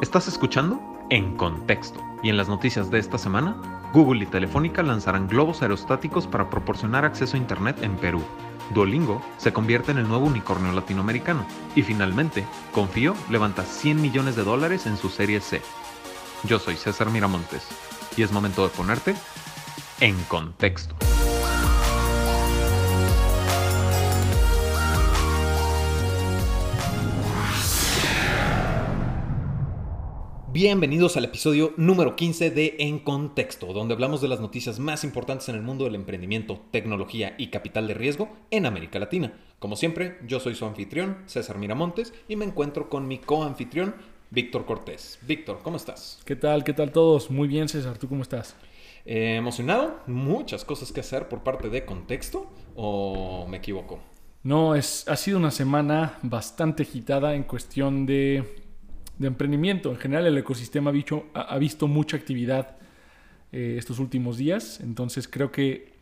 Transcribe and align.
Estás 0.00 0.28
escuchando 0.28 0.80
En 1.10 1.36
Contexto. 1.36 2.00
Y 2.22 2.28
en 2.28 2.36
las 2.36 2.48
noticias 2.48 2.88
de 2.88 3.00
esta 3.00 3.18
semana, 3.18 3.90
Google 3.92 4.22
y 4.22 4.26
Telefónica 4.26 4.84
lanzarán 4.84 5.26
globos 5.26 5.60
aerostáticos 5.60 6.28
para 6.28 6.48
proporcionar 6.48 7.04
acceso 7.04 7.36
a 7.36 7.40
Internet 7.40 7.82
en 7.82 7.96
Perú. 7.96 8.22
Duolingo 8.72 9.20
se 9.38 9.52
convierte 9.52 9.90
en 9.90 9.98
el 9.98 10.06
nuevo 10.06 10.26
unicornio 10.26 10.70
latinoamericano. 10.70 11.44
Y 11.74 11.82
finalmente, 11.82 12.46
Confío 12.72 13.14
levanta 13.28 13.64
100 13.64 14.00
millones 14.00 14.36
de 14.36 14.44
dólares 14.44 14.86
en 14.86 14.96
su 14.96 15.08
serie 15.08 15.40
C. 15.40 15.62
Yo 16.44 16.60
soy 16.60 16.76
César 16.76 17.10
Miramontes. 17.10 17.66
Y 18.16 18.22
es 18.22 18.30
momento 18.30 18.62
de 18.62 18.68
ponerte 18.68 19.16
en 19.98 20.14
contexto. 20.28 21.07
Bienvenidos 30.50 31.18
al 31.18 31.26
episodio 31.26 31.74
número 31.76 32.16
15 32.16 32.50
de 32.50 32.76
En 32.78 33.00
Contexto, 33.00 33.74
donde 33.74 33.92
hablamos 33.92 34.22
de 34.22 34.28
las 34.28 34.40
noticias 34.40 34.78
más 34.78 35.04
importantes 35.04 35.50
en 35.50 35.56
el 35.56 35.62
mundo 35.62 35.84
del 35.84 35.94
emprendimiento, 35.94 36.58
tecnología 36.70 37.34
y 37.36 37.48
capital 37.48 37.86
de 37.86 37.92
riesgo 37.92 38.30
en 38.50 38.64
América 38.64 38.98
Latina. 38.98 39.34
Como 39.58 39.76
siempre, 39.76 40.16
yo 40.26 40.40
soy 40.40 40.54
su 40.54 40.64
anfitrión, 40.64 41.18
César 41.26 41.58
Miramontes, 41.58 42.14
y 42.28 42.36
me 42.36 42.46
encuentro 42.46 42.88
con 42.88 43.06
mi 43.06 43.18
coanfitrión, 43.18 43.94
Víctor 44.30 44.64
Cortés. 44.64 45.18
Víctor, 45.20 45.60
¿cómo 45.62 45.76
estás? 45.76 46.18
¿Qué 46.24 46.34
tal? 46.34 46.64
¿Qué 46.64 46.72
tal 46.72 46.92
todos? 46.92 47.30
Muy 47.30 47.46
bien, 47.46 47.68
César. 47.68 47.98
¿Tú 47.98 48.08
cómo 48.08 48.22
estás? 48.22 48.56
Eh, 49.04 49.36
emocionado, 49.36 50.00
muchas 50.06 50.64
cosas 50.64 50.92
que 50.92 51.00
hacer 51.00 51.28
por 51.28 51.42
parte 51.42 51.68
de 51.68 51.84
Contexto, 51.84 52.50
¿o 52.74 53.46
me 53.46 53.58
equivoco? 53.58 54.00
No, 54.44 54.74
es, 54.74 55.06
ha 55.08 55.16
sido 55.16 55.36
una 55.36 55.50
semana 55.50 56.18
bastante 56.22 56.84
agitada 56.84 57.34
en 57.34 57.42
cuestión 57.42 58.06
de 58.06 58.67
de 59.18 59.26
emprendimiento. 59.26 59.90
En 59.90 59.96
general 59.96 60.26
el 60.26 60.38
ecosistema 60.38 60.92
ha, 61.34 61.58
visto 61.58 61.88
mucha 61.88 62.16
actividad 62.16 62.76
eh, 63.52 63.76
estos 63.78 63.98
últimos 63.98 64.36
días, 64.36 64.80
entonces 64.80 65.28
creo 65.28 65.50
que 65.50 65.92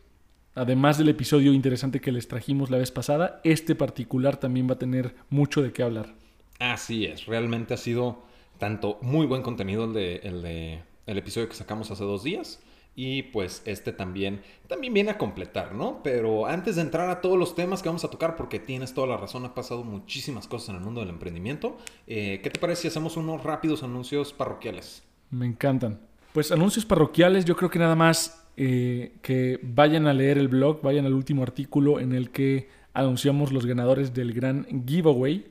además 0.55 0.97
del 0.97 1.09
episodio 1.09 1.53
interesante 1.53 2.01
que 2.01 2.11
les 2.11 2.27
trajimos 2.27 2.69
la 2.69 2.77
vez 2.77 2.91
pasada, 2.91 3.41
este 3.43 3.75
particular 3.75 4.37
también 4.37 4.67
va 4.69 4.73
a 4.73 4.79
tener 4.79 5.15
mucho 5.29 5.61
de 5.61 5.71
qué 5.71 5.83
hablar. 5.83 6.13
Así 6.59 7.05
es, 7.05 7.25
realmente 7.25 7.73
ha 7.73 7.77
sido 7.77 8.23
tanto 8.57 8.97
muy 9.01 9.27
buen 9.27 9.43
contenido 9.43 9.85
el 9.85 9.93
de, 9.93 10.15
el 10.23 10.41
de 10.41 10.79
el 11.05 11.17
episodio 11.17 11.47
que 11.47 11.55
sacamos 11.55 11.89
hace 11.89 12.03
dos 12.03 12.23
días 12.23 12.59
y 12.99 13.21
pues 13.21 13.61
este 13.65 13.93
también, 13.93 14.41
también 14.67 14.91
viene 14.91 15.11
a 15.11 15.19
completar, 15.19 15.75
¿no? 15.75 16.01
Pero 16.03 16.47
antes 16.47 16.77
de 16.77 16.81
entrar 16.81 17.11
a 17.11 17.21
todos 17.21 17.37
los 17.37 17.53
temas 17.53 17.83
que 17.83 17.89
vamos 17.89 18.03
a 18.03 18.09
tocar, 18.09 18.35
porque 18.35 18.59
tienes 18.59 18.95
toda 18.95 19.05
la 19.05 19.17
razón, 19.17 19.45
ha 19.45 19.53
pasado 19.53 19.83
muchísimas 19.83 20.47
cosas 20.47 20.69
en 20.69 20.77
el 20.77 20.81
mundo 20.81 21.01
del 21.01 21.11
emprendimiento, 21.11 21.77
eh, 22.07 22.39
¿qué 22.41 22.49
te 22.49 22.59
parece 22.59 22.81
si 22.81 22.87
hacemos 22.87 23.15
unos 23.15 23.43
rápidos 23.43 23.83
anuncios 23.83 24.33
parroquiales? 24.33 25.03
Me 25.29 25.45
encantan. 25.45 25.99
Pues 26.33 26.51
anuncios 26.51 26.85
parroquiales, 26.85 27.45
yo 27.45 27.55
creo 27.55 27.69
que 27.69 27.77
nada 27.77 27.95
más 27.95 28.47
eh, 28.57 29.13
que 29.21 29.59
vayan 29.61 30.07
a 30.07 30.13
leer 30.13 30.39
el 30.39 30.47
blog, 30.47 30.81
vayan 30.81 31.05
al 31.05 31.13
último 31.13 31.43
artículo 31.43 31.99
en 31.99 32.13
el 32.13 32.31
que 32.31 32.67
anunciamos 32.93 33.51
los 33.53 33.67
ganadores 33.67 34.15
del 34.15 34.33
gran 34.33 34.65
giveaway 34.87 35.45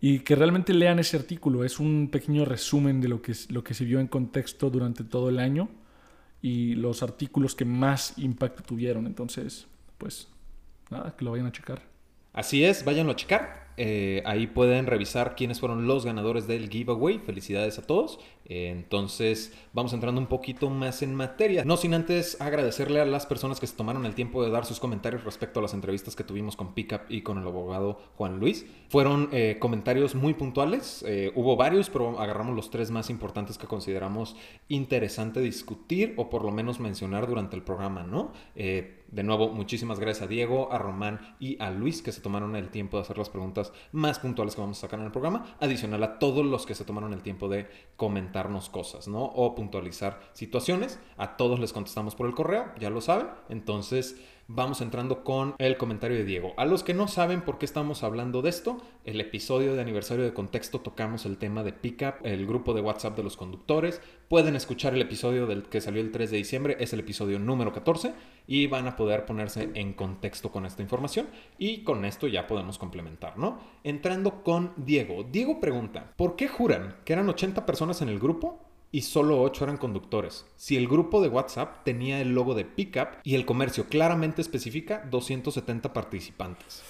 y 0.00 0.18
que 0.18 0.34
realmente 0.34 0.74
lean 0.74 0.98
ese 0.98 1.16
artículo. 1.16 1.62
Es 1.62 1.78
un 1.78 2.08
pequeño 2.10 2.44
resumen 2.44 3.00
de 3.00 3.06
lo 3.06 3.22
que, 3.22 3.32
lo 3.50 3.62
que 3.62 3.74
se 3.74 3.84
vio 3.84 4.00
en 4.00 4.08
contexto 4.08 4.70
durante 4.70 5.04
todo 5.04 5.28
el 5.28 5.38
año 5.38 5.68
y 6.44 6.74
los 6.74 7.02
artículos 7.02 7.54
que 7.54 7.64
más 7.64 8.18
impacto 8.18 8.62
tuvieron. 8.62 9.06
Entonces, 9.06 9.66
pues 9.96 10.28
nada, 10.90 11.16
que 11.16 11.24
lo 11.24 11.30
vayan 11.30 11.46
a 11.46 11.52
checar. 11.52 11.80
Así 12.34 12.62
es, 12.62 12.84
váyanlo 12.84 13.12
a 13.12 13.16
checar. 13.16 13.63
Eh, 13.76 14.22
ahí 14.24 14.46
pueden 14.46 14.86
revisar 14.86 15.34
quiénes 15.34 15.60
fueron 15.60 15.86
los 15.86 16.04
ganadores 16.04 16.46
del 16.46 16.68
giveaway. 16.68 17.18
Felicidades 17.18 17.78
a 17.78 17.82
todos. 17.82 18.18
Eh, 18.46 18.68
entonces 18.70 19.52
vamos 19.72 19.92
entrando 19.92 20.20
un 20.20 20.26
poquito 20.26 20.70
más 20.70 21.02
en 21.02 21.14
materia. 21.14 21.64
No 21.64 21.76
sin 21.76 21.94
antes 21.94 22.40
agradecerle 22.40 23.00
a 23.00 23.06
las 23.06 23.26
personas 23.26 23.58
que 23.58 23.66
se 23.66 23.76
tomaron 23.76 24.06
el 24.06 24.14
tiempo 24.14 24.44
de 24.44 24.50
dar 24.50 24.66
sus 24.66 24.80
comentarios 24.80 25.24
respecto 25.24 25.60
a 25.60 25.62
las 25.62 25.74
entrevistas 25.74 26.14
que 26.14 26.24
tuvimos 26.24 26.56
con 26.56 26.74
Pickup 26.74 27.02
y 27.08 27.22
con 27.22 27.38
el 27.38 27.46
abogado 27.46 27.98
Juan 28.16 28.38
Luis. 28.38 28.66
Fueron 28.88 29.28
eh, 29.32 29.56
comentarios 29.58 30.14
muy 30.14 30.34
puntuales. 30.34 31.04
hubo 31.34 31.56
varios, 31.56 31.90
pero 31.90 32.18
agarramos 32.20 32.54
los 32.54 32.70
tres 32.70 32.90
más 32.90 33.10
importantes 33.10 33.58
que 33.58 33.66
consideramos 33.66 34.36
interesante 34.68 35.40
discutir 35.40 36.14
o 36.16 36.30
por 36.30 36.44
lo 36.44 36.52
menos 36.52 36.80
mencionar 36.80 37.26
durante 37.26 37.56
el 37.56 37.62
programa, 37.62 38.02
¿no? 38.02 38.32
de 39.14 39.22
nuevo, 39.22 39.48
muchísimas 39.50 40.00
gracias 40.00 40.24
a 40.24 40.26
Diego, 40.26 40.72
a 40.72 40.78
Román 40.78 41.36
y 41.38 41.60
a 41.62 41.70
Luis 41.70 42.02
que 42.02 42.10
se 42.10 42.20
tomaron 42.20 42.56
el 42.56 42.70
tiempo 42.70 42.96
de 42.96 43.02
hacer 43.02 43.16
las 43.16 43.30
preguntas 43.30 43.63
más 43.92 44.18
puntuales 44.18 44.54
que 44.54 44.60
vamos 44.60 44.78
a 44.78 44.80
sacar 44.82 44.98
en 45.00 45.06
el 45.06 45.12
programa, 45.12 45.56
adicional 45.60 46.02
a 46.02 46.18
todos 46.18 46.44
los 46.44 46.66
que 46.66 46.74
se 46.74 46.84
tomaron 46.84 47.12
el 47.12 47.22
tiempo 47.22 47.48
de 47.48 47.68
comentarnos 47.96 48.68
cosas, 48.68 49.08
¿no? 49.08 49.24
O 49.24 49.54
puntualizar 49.54 50.20
situaciones. 50.32 50.98
A 51.16 51.36
todos 51.36 51.58
les 51.60 51.72
contestamos 51.72 52.14
por 52.14 52.26
el 52.26 52.34
correo, 52.34 52.66
ya 52.78 52.90
lo 52.90 53.00
saben. 53.00 53.28
Entonces, 53.48 54.16
vamos 54.46 54.80
entrando 54.80 55.24
con 55.24 55.54
el 55.58 55.76
comentario 55.76 56.18
de 56.18 56.24
Diego. 56.24 56.52
A 56.56 56.64
los 56.64 56.82
que 56.82 56.94
no 56.94 57.08
saben 57.08 57.42
por 57.42 57.58
qué 57.58 57.64
estamos 57.64 58.02
hablando 58.02 58.42
de 58.42 58.50
esto, 58.50 58.78
el 59.04 59.20
episodio 59.20 59.74
de 59.74 59.80
aniversario 59.80 60.24
de 60.24 60.34
contexto 60.34 60.80
tocamos 60.80 61.24
el 61.26 61.38
tema 61.38 61.62
de 61.62 61.72
Pickup, 61.72 62.24
el 62.24 62.46
grupo 62.46 62.74
de 62.74 62.80
WhatsApp 62.80 63.16
de 63.16 63.22
los 63.22 63.36
conductores. 63.36 64.00
Pueden 64.28 64.56
escuchar 64.56 64.94
el 64.94 65.02
episodio 65.02 65.46
del 65.46 65.64
que 65.64 65.80
salió 65.80 66.00
el 66.00 66.12
3 66.12 66.30
de 66.30 66.36
diciembre, 66.36 66.76
es 66.80 66.92
el 66.92 67.00
episodio 67.00 67.38
número 67.38 67.72
14 67.72 68.12
y 68.46 68.66
van 68.66 68.86
a 68.86 68.96
poder 68.96 69.24
ponerse 69.24 69.70
en 69.74 69.92
contexto 69.94 70.50
con 70.50 70.66
esta 70.66 70.82
información 70.82 71.28
y 71.58 71.82
con 71.82 72.04
esto 72.04 72.26
ya 72.26 72.46
podemos 72.46 72.78
complementar, 72.78 73.38
¿no? 73.38 73.60
Entrando 73.82 74.42
con 74.42 74.72
Diego. 74.76 75.24
Diego 75.24 75.60
pregunta, 75.60 76.12
¿por 76.16 76.36
qué 76.36 76.48
juran 76.48 76.96
que 77.04 77.12
eran 77.12 77.28
80 77.28 77.64
personas 77.64 78.02
en 78.02 78.08
el 78.08 78.18
grupo 78.18 78.63
y 78.94 79.00
solo 79.00 79.42
8 79.42 79.64
eran 79.64 79.76
conductores. 79.76 80.46
Si 80.54 80.76
el 80.76 80.86
grupo 80.86 81.20
de 81.20 81.26
WhatsApp 81.26 81.82
tenía 81.82 82.20
el 82.20 82.32
logo 82.32 82.54
de 82.54 82.64
Pickup 82.64 83.08
y 83.24 83.34
el 83.34 83.44
comercio 83.44 83.86
claramente 83.88 84.40
especifica 84.40 85.04
270 85.10 85.92
participantes. 85.92 86.80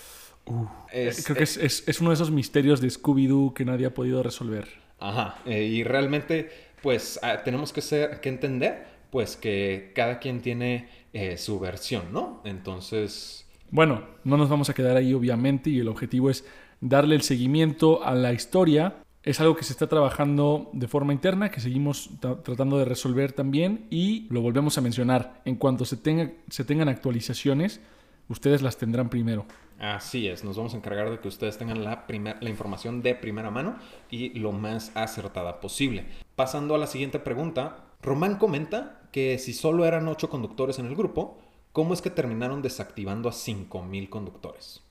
Uh, 0.45 0.67
creo 0.91 1.35
que 1.35 1.45
es, 1.45 2.01
uno 2.03 2.11
de 2.11 2.15
esos 2.15 2.31
misterios 2.31 2.83
de 2.83 2.89
Scooby-Doo 2.89 3.55
que 3.55 3.65
nadie 3.65 3.87
ha 3.87 3.95
podido 3.95 4.23
resolver. 4.23 4.69
Ajá, 5.01 5.39
eh, 5.47 5.63
y 5.65 5.83
realmente 5.83 6.51
pues 6.83 7.19
ah, 7.23 7.43
tenemos 7.43 7.73
que, 7.73 7.81
ser, 7.81 8.21
que 8.21 8.29
entender 8.29 8.85
pues 9.11 9.39
que 9.39 9.93
cada 9.95 10.19
quien 10.19 10.43
tiene 10.43 10.91
eh, 11.15 11.39
su 11.39 11.59
versión, 11.59 12.13
¿no? 12.13 12.43
Entonces... 12.45 13.47
Bueno, 13.71 14.05
no 14.25 14.37
nos 14.37 14.51
vamos 14.51 14.69
a 14.69 14.75
quedar 14.75 14.99
ahí 14.99 15.15
obviamente 15.15 15.71
y 15.71 15.79
el 15.79 15.89
objetivo 15.89 16.29
es 16.29 16.45
darle 16.83 17.15
el 17.15 17.23
seguimiento 17.23 18.05
a 18.05 18.15
la 18.15 18.35
historia 18.35 18.97
es 19.25 19.41
algo 19.41 19.57
que 19.57 19.65
se 19.65 19.73
está 19.73 19.87
trabajando 19.87 20.69
de 20.73 20.87
forma 20.87 21.13
interna, 21.13 21.51
que 21.51 21.61
seguimos 21.61 22.11
tratando 22.21 22.79
de 22.79 22.85
resolver 22.85 23.33
también 23.33 23.87
y 23.91 24.27
lo 24.29 24.43
volvemos 24.43 24.77
a 24.77 24.83
mencionar. 24.83 25.41
En 25.47 25.57
cuanto 25.57 25.87
se, 25.87 25.97
tenga, 25.97 26.31
se 26.51 26.65
tengan 26.65 26.91
actualizaciones, 26.91 27.81
ustedes 28.29 28.61
las 28.61 28.77
tendrán 28.77 29.09
primero. 29.09 29.47
Así 29.79 30.29
es, 30.29 30.45
nos 30.45 30.57
vamos 30.57 30.75
a 30.75 30.77
encargar 30.77 31.11
de 31.11 31.19
que 31.19 31.29
ustedes 31.29 31.57
tengan 31.57 31.85
la, 31.85 32.05
la 32.41 32.51
información 32.51 33.03
de 33.03 33.15
primera 33.15 33.51
mano 33.51 33.77
y 34.11 34.39
lo 34.39 34.53
más 34.53 34.93
acertada 34.95 35.61
posible. 35.61 36.05
Pasando 36.37 36.75
a 36.75 36.79
la 36.79 36.87
siguiente 36.87 37.19
pregunta, 37.19 37.79
Román 38.03 38.37
comenta 38.37 39.01
que 39.11 39.39
si 39.39 39.55
solo 39.55 39.87
eran 39.87 40.07
8 40.07 40.29
conductores 40.29 40.79
en 40.79 40.87
el 40.87 40.97
grupo, 40.97 41.39
¿cómo 41.73 41.95
es 41.95 42.03
que 42.03 42.11
terminaron 42.11 42.61
desactivando 42.61 43.31
a 43.31 43.33
5.000 43.33 44.09
conductores? 44.11 44.83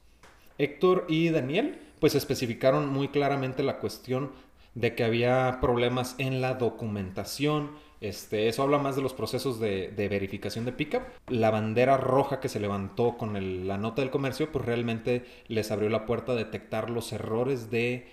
Héctor 0.58 1.06
y 1.08 1.30
Daniel 1.30 1.80
pues 2.04 2.16
especificaron 2.16 2.90
muy 2.90 3.08
claramente 3.08 3.64
la 3.64 3.80
cuestión 3.80 4.34
de 4.76 4.94
que 4.94 5.06
había 5.06 5.60
problemas 5.62 6.16
en 6.18 6.42
la 6.42 6.56
documentación. 6.56 7.72
Este, 8.02 8.50
eso 8.50 8.62
habla 8.62 8.78
más 8.78 8.98
de 8.98 9.02
los 9.02 9.14
procesos 9.14 9.58
de, 9.58 9.94
verificación 9.96 10.66
de 10.66 10.74
pickup. 10.74 11.04
La 11.30 11.50
bandera 11.50 11.96
roja 11.96 12.42
que 12.42 12.50
se 12.50 12.60
levantó 12.60 13.18
con 13.18 13.68
la 13.70 13.78
nota 13.78 14.02
del 14.02 14.12
comercio, 14.12 14.52
pues 14.52 14.66
realmente 14.66 15.24
les 15.48 15.72
abrió 15.72 15.88
la 15.88 16.06
puerta 16.06 16.34
a 16.34 16.36
detectar 16.36 16.90
los 16.90 17.14
errores 17.14 17.72
de, 17.72 18.06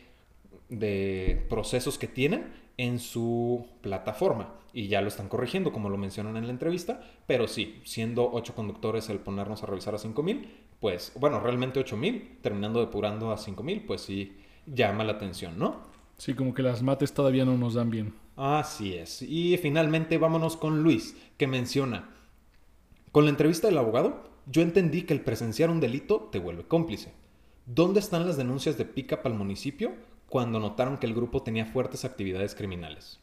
de 0.71 1.47
procesos 1.51 1.99
que 1.99 2.07
tienen 2.07 2.53
en 2.77 2.99
su 2.99 3.67
plataforma. 3.83 4.55
Y 4.73 4.87
ya 4.89 5.03
lo 5.03 5.09
están 5.09 5.29
corrigiendo, 5.29 5.73
como 5.73 5.91
lo 5.91 5.99
mencionan 5.99 6.37
en 6.37 6.47
la 6.47 6.53
entrevista. 6.53 7.03
Pero 7.27 7.49
sí, 7.49 7.81
siendo 7.85 8.31
ocho 8.33 8.55
conductores 8.55 9.11
el 9.11 9.19
ponernos 9.19 9.63
a 9.63 9.67
revisar 9.67 9.95
a 9.95 9.99
5000, 9.99 10.49
pues, 10.81 11.13
bueno, 11.19 11.41
realmente 11.41 11.81
8000, 11.81 12.39
terminando 12.41 12.81
depurando 12.81 13.33
a 13.33 13.37
5000, 13.37 13.85
pues 13.85 14.01
sí 14.01 14.37
llama 14.67 15.05
la 15.05 15.13
atención, 15.13 15.59
¿no? 15.59 15.91
Sí, 16.17 16.35
como 16.35 16.55
que 16.55 16.63
las 16.63 16.83
mates 16.83 17.13
todavía 17.13 17.45
no 17.45 17.59
nos 17.59 17.75
dan 17.75 17.91
bien. 17.91 18.15
Así 18.37 18.95
es. 18.95 19.23
Y 19.23 19.57
finalmente 19.59 20.19
vámonos 20.19 20.57
con 20.57 20.83
Luis, 20.83 21.17
que 21.37 21.47
menciona, 21.47 22.09
con 23.13 23.25
la 23.25 23.31
entrevista 23.31 23.67
del 23.67 23.79
abogado, 23.79 24.23
yo 24.47 24.63
entendí 24.63 25.03
que 25.03 25.15
el 25.15 25.23
presenciar 25.23 25.69
un 25.69 25.81
delito 25.81 26.29
te 26.31 26.39
vuelve 26.39 26.63
cómplice. 26.63 27.13
¿Dónde 27.67 27.99
están 27.99 28.27
las 28.27 28.37
denuncias 28.37 28.79
de 28.79 28.85
pica 28.85 29.21
al 29.25 29.35
municipio 29.35 29.93
cuando 30.31 30.59
notaron 30.59 30.97
que 30.97 31.07
el 31.07 31.15
grupo 31.15 31.43
tenía 31.43 31.67
fuertes 31.67 32.07
actividades 32.07 32.55
criminales? 32.55 33.21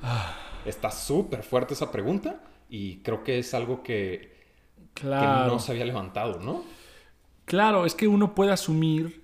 Ah. 0.00 0.36
Está 0.64 0.92
súper 0.92 1.42
fuerte 1.42 1.74
esa 1.74 1.90
pregunta 1.90 2.40
y 2.70 2.98
creo 2.98 3.24
que 3.24 3.40
es 3.40 3.52
algo 3.52 3.82
que 3.82 4.32
claro. 4.94 5.46
que 5.46 5.52
no 5.52 5.58
se 5.58 5.72
había 5.72 5.84
levantado, 5.84 6.38
¿no? 6.38 6.62
Claro, 7.44 7.84
es 7.84 7.94
que 7.96 8.06
uno 8.06 8.34
puede 8.34 8.52
asumir 8.52 9.22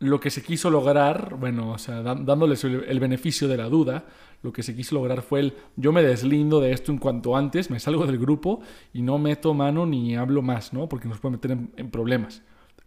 lo 0.00 0.18
que 0.18 0.30
se 0.30 0.42
quiso 0.42 0.70
lograr, 0.70 1.36
bueno, 1.38 1.70
o 1.70 1.78
sea, 1.78 2.02
dándoles 2.02 2.64
el, 2.64 3.00
beneficio 3.00 3.46
de 3.46 3.56
la 3.56 3.68
duda, 3.68 4.04
lo 4.42 4.52
que 4.52 4.62
se 4.62 4.74
quiso 4.74 4.96
lograr 4.96 5.22
fue 5.22 5.40
el 5.40 5.54
yo 5.76 5.92
me 5.92 6.02
deslindo 6.02 6.60
de 6.60 6.72
esto 6.72 6.90
en 6.90 6.98
cuanto 6.98 7.36
antes, 7.36 7.70
me 7.70 7.78
salgo 7.80 8.04
del 8.04 8.18
grupo 8.18 8.60
y 8.92 9.02
no 9.02 9.18
meto 9.18 9.54
mano 9.54 9.86
ni 9.86 10.16
hablo 10.16 10.42
más, 10.42 10.72
¿no? 10.72 10.88
Porque 10.88 11.08
nos 11.08 11.20
puede 11.20 11.36
meter 11.36 11.52
en, 11.52 11.90
problemas. 11.90 12.42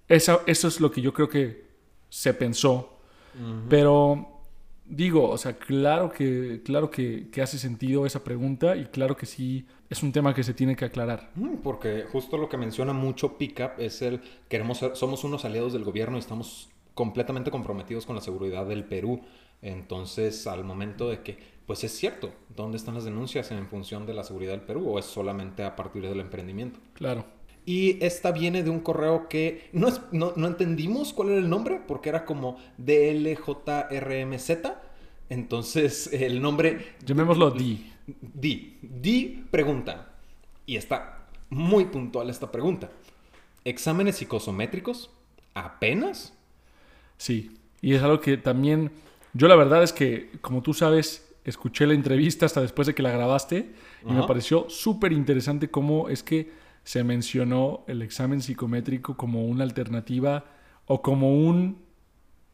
Eso, 0.08 0.42
eso 0.46 0.68
es 0.68 0.80
lo 0.80 0.92
que 0.92 1.02
yo 1.02 1.14
creo 1.14 1.30
que 1.30 1.66
se 2.10 2.34
pensó. 2.34 2.97
Pero 3.70 4.38
digo, 4.86 5.30
o 5.30 5.38
sea, 5.38 5.58
claro 5.58 6.12
que, 6.12 6.62
claro 6.64 6.90
que, 6.90 7.30
hace 7.42 7.58
sentido 7.58 8.06
esa 8.06 8.24
pregunta 8.24 8.76
y 8.76 8.86
claro 8.86 9.16
que 9.16 9.26
sí 9.26 9.66
es 9.90 10.04
un 10.04 10.12
tema 10.12 10.34
que 10.34 10.44
se 10.44 10.54
tiene 10.54 10.76
que 10.76 10.86
aclarar. 10.86 11.32
Mm, 11.36 11.58
porque 11.58 12.06
justo 12.12 12.38
lo 12.38 12.50
que 12.50 12.58
menciona 12.58 12.94
mucho 12.94 13.38
Pickup 13.38 13.80
es 13.80 14.02
el 14.02 14.22
queremos 14.50 14.84
somos 14.94 15.24
unos 15.24 15.46
aliados 15.46 15.74
del 15.74 15.84
gobierno 15.84 16.18
y 16.18 16.20
estamos 16.20 16.70
completamente 16.94 17.52
comprometidos 17.52 18.06
con 18.06 18.16
la 18.16 18.22
seguridad 18.22 18.66
del 18.66 18.84
Perú. 18.84 19.22
Entonces, 19.62 20.48
al 20.48 20.64
momento 20.64 21.10
de 21.10 21.22
que, 21.22 21.38
pues 21.66 21.84
es 21.84 21.92
cierto, 21.92 22.32
¿dónde 22.56 22.78
están 22.78 22.96
las 22.96 23.06
denuncias 23.06 23.52
en 23.52 23.68
función 23.68 24.06
de 24.06 24.14
la 24.14 24.24
seguridad 24.24 24.52
del 24.52 24.62
Perú 24.62 24.90
o 24.90 25.00
es 25.00 25.06
solamente 25.06 25.64
a 25.64 25.76
partir 25.76 26.04
del 26.04 26.20
emprendimiento? 26.20 26.80
Claro. 26.94 27.26
Y 27.68 28.04
esta 28.04 28.32
viene 28.32 28.64
de 28.64 28.70
un 28.70 28.80
correo 28.80 29.28
que 29.28 29.68
no, 29.74 29.90
no, 30.14 30.32
no 30.38 30.48
entendimos 30.48 31.12
cuál 31.12 31.32
era 31.32 31.40
el 31.40 31.50
nombre, 31.50 31.82
porque 31.86 32.08
era 32.08 32.24
como 32.24 32.58
DLJRMZ. 32.78 34.52
Entonces, 35.28 36.10
el 36.14 36.42
nombre... 36.42 36.96
Llamémoslo 37.06 37.52
D. 37.52 37.78
D. 38.22 38.78
D 38.82 39.44
pregunta. 39.52 40.14
Y 40.66 40.78
está 40.78 41.28
muy 41.50 41.84
puntual 41.86 42.30
esta 42.30 42.50
pregunta. 42.54 42.90
¿Exámenes 43.66 44.16
psicosométricos? 44.16 45.10
¿Apenas? 45.54 46.34
Sí, 47.18 47.52
y 47.82 47.96
es 47.96 48.02
algo 48.02 48.22
que 48.22 48.38
también, 48.38 48.92
yo 49.34 49.50
la 49.50 49.58
verdad 49.58 49.84
es 49.84 49.92
que, 49.92 50.32
como 50.40 50.62
tú 50.62 50.74
sabes, 50.74 51.36
escuché 51.44 51.86
la 51.86 51.96
entrevista 51.96 52.46
hasta 52.46 52.62
después 52.62 52.88
de 52.88 52.96
que 52.96 53.04
la 53.04 53.12
grabaste 53.12 53.74
y 54.08 54.14
me 54.14 54.26
pareció 54.26 54.70
súper 54.70 55.12
interesante 55.12 55.70
cómo 55.70 56.08
es 56.08 56.24
que 56.24 56.66
se 56.88 57.04
mencionó 57.04 57.84
el 57.88 58.02
examen 58.02 58.42
psicométrico 58.42 59.18
como 59.18 59.46
una 59.46 59.66
alternativa 59.66 60.46
o 60.86 61.02
como 61.02 61.34
un, 61.38 61.80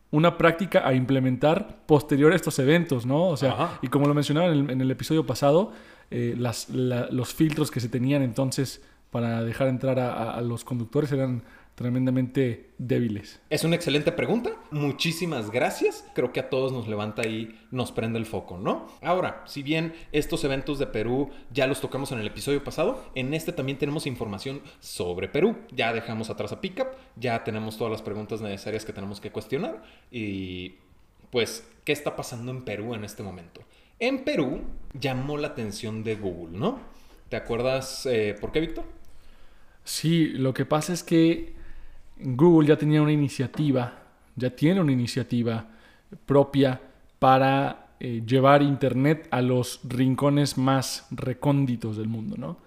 una 0.10 0.40
práctica 0.40 0.88
a 0.88 0.96
implementar 0.96 1.86
posterior 1.86 2.34
a 2.34 2.36
estos 2.36 2.58
eventos, 2.58 3.06
¿no? 3.06 3.28
O 3.28 3.38
sea, 3.38 3.78
y 3.84 3.90
como 3.90 4.08
lo 4.08 4.16
mencionaba 4.16 4.48
en 4.48 4.82
el, 4.82 4.90
episodio 4.90 5.28
pasado, 5.28 5.72
eh, 6.10 6.34
las, 6.36 6.68
los 6.72 7.32
filtros 7.36 7.70
que 7.70 7.80
se 7.80 7.90
tenían 7.90 8.24
entonces 8.24 8.82
para 9.12 9.44
dejar 9.44 9.68
entrar 9.68 10.00
a 10.00 10.42
los 10.42 10.64
conductores 10.64 11.12
eran 11.12 11.44
tremendamente 11.76 12.72
débiles? 12.78 13.42
Es 13.50 13.64
una 13.64 13.76
excelente 13.76 14.12
pregunta. 14.12 14.52
Muchísimas 14.72 15.52
gracias. 15.52 16.06
Creo 16.14 16.32
que 16.32 16.40
a 16.40 16.50
todos 16.50 16.72
nos 16.72 16.88
levanta 16.88 17.28
y 17.28 17.60
nos 17.72 17.92
prende 17.92 18.20
el 18.20 18.26
foco, 18.26 18.58
¿no? 18.58 18.88
Ahora, 19.02 19.44
si 19.46 19.64
bien 19.64 19.94
estos 20.12 20.44
eventos 20.44 20.80
de 20.80 20.88
Perú 20.88 21.30
ya 21.52 21.68
los 21.68 21.82
tocamos 21.82 22.12
en 22.12 22.20
el 22.20 22.28
episodio 22.28 22.64
pasado, 22.64 23.04
en 23.16 23.34
este 23.34 23.52
también 23.52 23.78
tenemos 23.78 24.06
información 24.06 24.62
sobre 24.80 25.28
Perú. 25.28 25.58
Ya 25.72 25.94
dejamos 25.94 26.30
atrás 26.30 26.52
a 26.52 26.62
Pickup, 26.62 26.88
ya 27.16 27.44
tenemos 27.44 27.78
todas 27.78 27.92
las 27.92 28.02
preguntas 28.02 28.42
necesarias 28.42 28.86
que 28.86 28.94
tenemos 28.94 29.20
que 29.20 29.32
cuestionar 29.32 29.84
y 30.12 30.76
pues, 31.32 31.68
¿qué 31.84 31.92
está 31.92 32.16
pasando 32.16 32.52
en 32.52 32.64
Perú 32.64 32.94
en 32.94 33.04
este 33.04 33.24
momento? 33.24 33.62
En 34.00 34.24
Perú 34.24 34.62
llamó 34.94 35.38
la 35.38 35.48
atención 35.48 36.04
de 36.04 36.16
Google, 36.16 36.58
¿no? 36.58 36.80
¿Te 37.30 37.38
acuerdas 37.38 38.06
eh, 38.06 38.36
por 38.40 38.52
qué, 38.52 38.60
Víctor? 38.60 38.86
Sí, 39.84 40.28
lo 40.28 40.54
que 40.54 40.66
pasa 40.66 40.94
es 40.94 41.04
que 41.04 41.54
Google 42.18 42.68
ya 42.68 42.78
tenía 42.78 43.02
una 43.02 43.12
iniciativa, 43.12 43.94
ya 44.36 44.50
tiene 44.50 44.82
una 44.82 44.92
iniciativa 44.92 45.66
propia 46.26 46.80
para 47.20 47.88
eh, 48.00 48.22
llevar 48.26 48.62
Internet 48.62 49.28
a 49.32 49.42
los 49.42 49.80
rincones 49.84 50.58
más 50.58 51.08
recónditos 51.12 51.98
del 51.98 52.08
mundo, 52.08 52.36
¿no? 52.38 52.58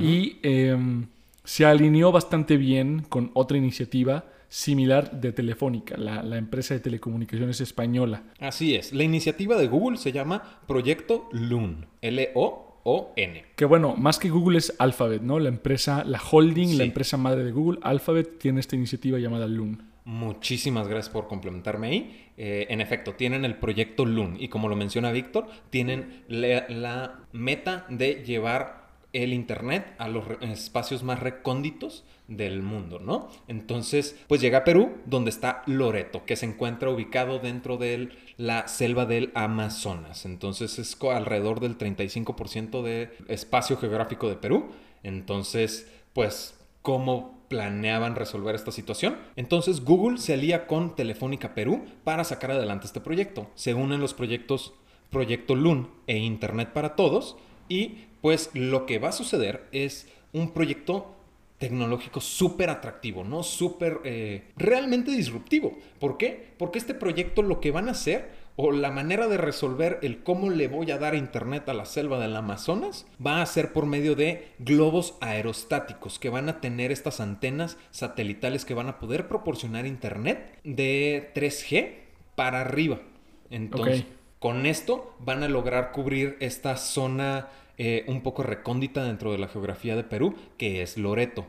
Y 0.00 0.38
em, 0.42 1.06
se 1.44 1.64
alineó 1.64 2.10
bastante 2.10 2.56
bien 2.56 3.04
con 3.08 3.30
otra 3.34 3.56
iniciativa 3.56 4.24
similar 4.48 5.20
de 5.20 5.32
Telefónica, 5.32 5.96
la, 5.96 6.22
la, 6.22 6.36
empresa 6.36 6.74
de 6.74 6.80
telecomunicaciones 6.80 7.60
española. 7.60 8.24
Así 8.40 8.74
es, 8.74 8.92
la 8.92 9.04
iniciativa 9.04 9.56
de 9.56 9.68
Google 9.68 9.98
se 9.98 10.10
llama 10.10 10.60
Proyecto 10.66 11.28
LUN, 11.32 11.86
L-O 12.00 12.63
o-N. 12.84 13.44
Que 13.56 13.64
bueno, 13.64 13.96
más 13.96 14.18
que 14.18 14.30
Google 14.30 14.58
es 14.58 14.74
Alphabet, 14.78 15.22
¿no? 15.22 15.40
La 15.40 15.48
empresa, 15.48 16.04
la 16.04 16.20
holding, 16.30 16.78
la 16.78 16.84
empresa 16.84 17.16
madre 17.16 17.42
de 17.42 17.50
Google, 17.50 17.80
Alphabet, 17.82 18.38
tiene 18.38 18.60
esta 18.60 18.76
iniciativa 18.76 19.18
llamada 19.18 19.46
Loon. 19.48 19.82
Muchísimas 20.04 20.86
gracias 20.86 21.12
por 21.12 21.26
complementarme 21.26 21.88
ahí. 21.88 22.30
Eh, 22.36 22.66
en 22.68 22.80
efecto, 22.80 23.14
tienen 23.14 23.44
el 23.44 23.56
proyecto 23.56 24.04
Loon 24.04 24.36
y 24.38 24.48
como 24.48 24.68
lo 24.68 24.76
menciona 24.76 25.10
Víctor, 25.12 25.48
tienen 25.70 26.24
la 26.28 27.20
meta 27.32 27.86
de 27.88 28.22
llevar 28.24 28.83
el 29.14 29.32
Internet 29.32 29.94
a 29.98 30.08
los 30.08 30.24
espacios 30.42 31.02
más 31.02 31.20
recónditos 31.20 32.04
del 32.28 32.62
mundo, 32.62 32.98
¿no? 32.98 33.28
Entonces, 33.48 34.18
pues 34.28 34.40
llega 34.40 34.58
a 34.58 34.64
Perú, 34.64 34.92
donde 35.06 35.30
está 35.30 35.62
Loreto, 35.66 36.24
que 36.26 36.36
se 36.36 36.46
encuentra 36.46 36.90
ubicado 36.90 37.38
dentro 37.38 37.78
de 37.78 38.10
la 38.36 38.68
selva 38.68 39.06
del 39.06 39.30
Amazonas. 39.34 40.26
Entonces 40.26 40.78
es 40.78 40.98
alrededor 41.02 41.60
del 41.60 41.78
35% 41.78 42.82
de 42.82 43.16
espacio 43.28 43.76
geográfico 43.76 44.28
de 44.28 44.36
Perú. 44.36 44.70
Entonces, 45.02 45.90
pues, 46.12 46.58
¿cómo 46.82 47.44
planeaban 47.48 48.16
resolver 48.16 48.54
esta 48.54 48.72
situación? 48.72 49.16
Entonces 49.36 49.84
Google 49.84 50.18
se 50.18 50.34
alía 50.34 50.66
con 50.66 50.96
Telefónica 50.96 51.54
Perú 51.54 51.84
para 52.02 52.24
sacar 52.24 52.50
adelante 52.50 52.86
este 52.86 53.00
proyecto. 53.00 53.50
Se 53.54 53.74
unen 53.74 54.00
los 54.00 54.14
proyectos 54.14 54.74
Proyecto 55.10 55.54
LUN 55.54 55.88
e 56.08 56.16
Internet 56.16 56.72
para 56.72 56.96
Todos 56.96 57.36
y 57.68 57.98
pues 58.24 58.48
lo 58.54 58.86
que 58.86 58.98
va 58.98 59.10
a 59.10 59.12
suceder 59.12 59.68
es 59.70 60.08
un 60.32 60.54
proyecto 60.54 61.14
tecnológico 61.58 62.22
súper 62.22 62.70
atractivo, 62.70 63.22
¿no? 63.22 63.42
Súper, 63.42 64.00
eh, 64.04 64.44
realmente 64.56 65.10
disruptivo. 65.10 65.76
¿Por 66.00 66.16
qué? 66.16 66.54
Porque 66.56 66.78
este 66.78 66.94
proyecto 66.94 67.42
lo 67.42 67.60
que 67.60 67.70
van 67.70 67.88
a 67.88 67.90
hacer 67.90 68.30
o 68.56 68.72
la 68.72 68.90
manera 68.90 69.28
de 69.28 69.36
resolver 69.36 69.98
el 70.00 70.22
cómo 70.22 70.48
le 70.48 70.68
voy 70.68 70.90
a 70.90 70.96
dar 70.96 71.14
internet 71.14 71.68
a 71.68 71.74
la 71.74 71.84
selva 71.84 72.18
del 72.18 72.34
Amazonas 72.34 73.06
va 73.24 73.42
a 73.42 73.46
ser 73.46 73.74
por 73.74 73.84
medio 73.84 74.14
de 74.14 74.54
globos 74.58 75.18
aerostáticos 75.20 76.18
que 76.18 76.30
van 76.30 76.48
a 76.48 76.62
tener 76.62 76.92
estas 76.92 77.20
antenas 77.20 77.76
satelitales 77.90 78.64
que 78.64 78.72
van 78.72 78.88
a 78.88 78.98
poder 79.00 79.28
proporcionar 79.28 79.84
internet 79.84 80.60
de 80.64 81.30
3G 81.34 81.92
para 82.36 82.62
arriba. 82.62 83.02
Entonces, 83.50 84.06
con 84.38 84.64
esto 84.64 85.14
van 85.18 85.42
a 85.42 85.48
lograr 85.48 85.92
cubrir 85.92 86.38
esta 86.40 86.78
zona 86.78 87.50
eh, 87.76 88.04
un 88.06 88.22
poco 88.22 88.42
recóndita 88.42 89.04
dentro 89.04 89.32
de 89.32 89.38
la 89.38 89.48
geografía 89.48 89.96
de 89.96 90.04
Perú, 90.04 90.34
que 90.56 90.82
es 90.82 90.96
Loreto. 90.96 91.46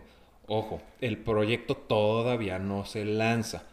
Ojo, 0.47 0.81
el 1.01 1.17
proyecto 1.17 1.75
todavía 1.75 2.59
no 2.59 2.85
se 2.85 3.05
lanza. 3.05 3.63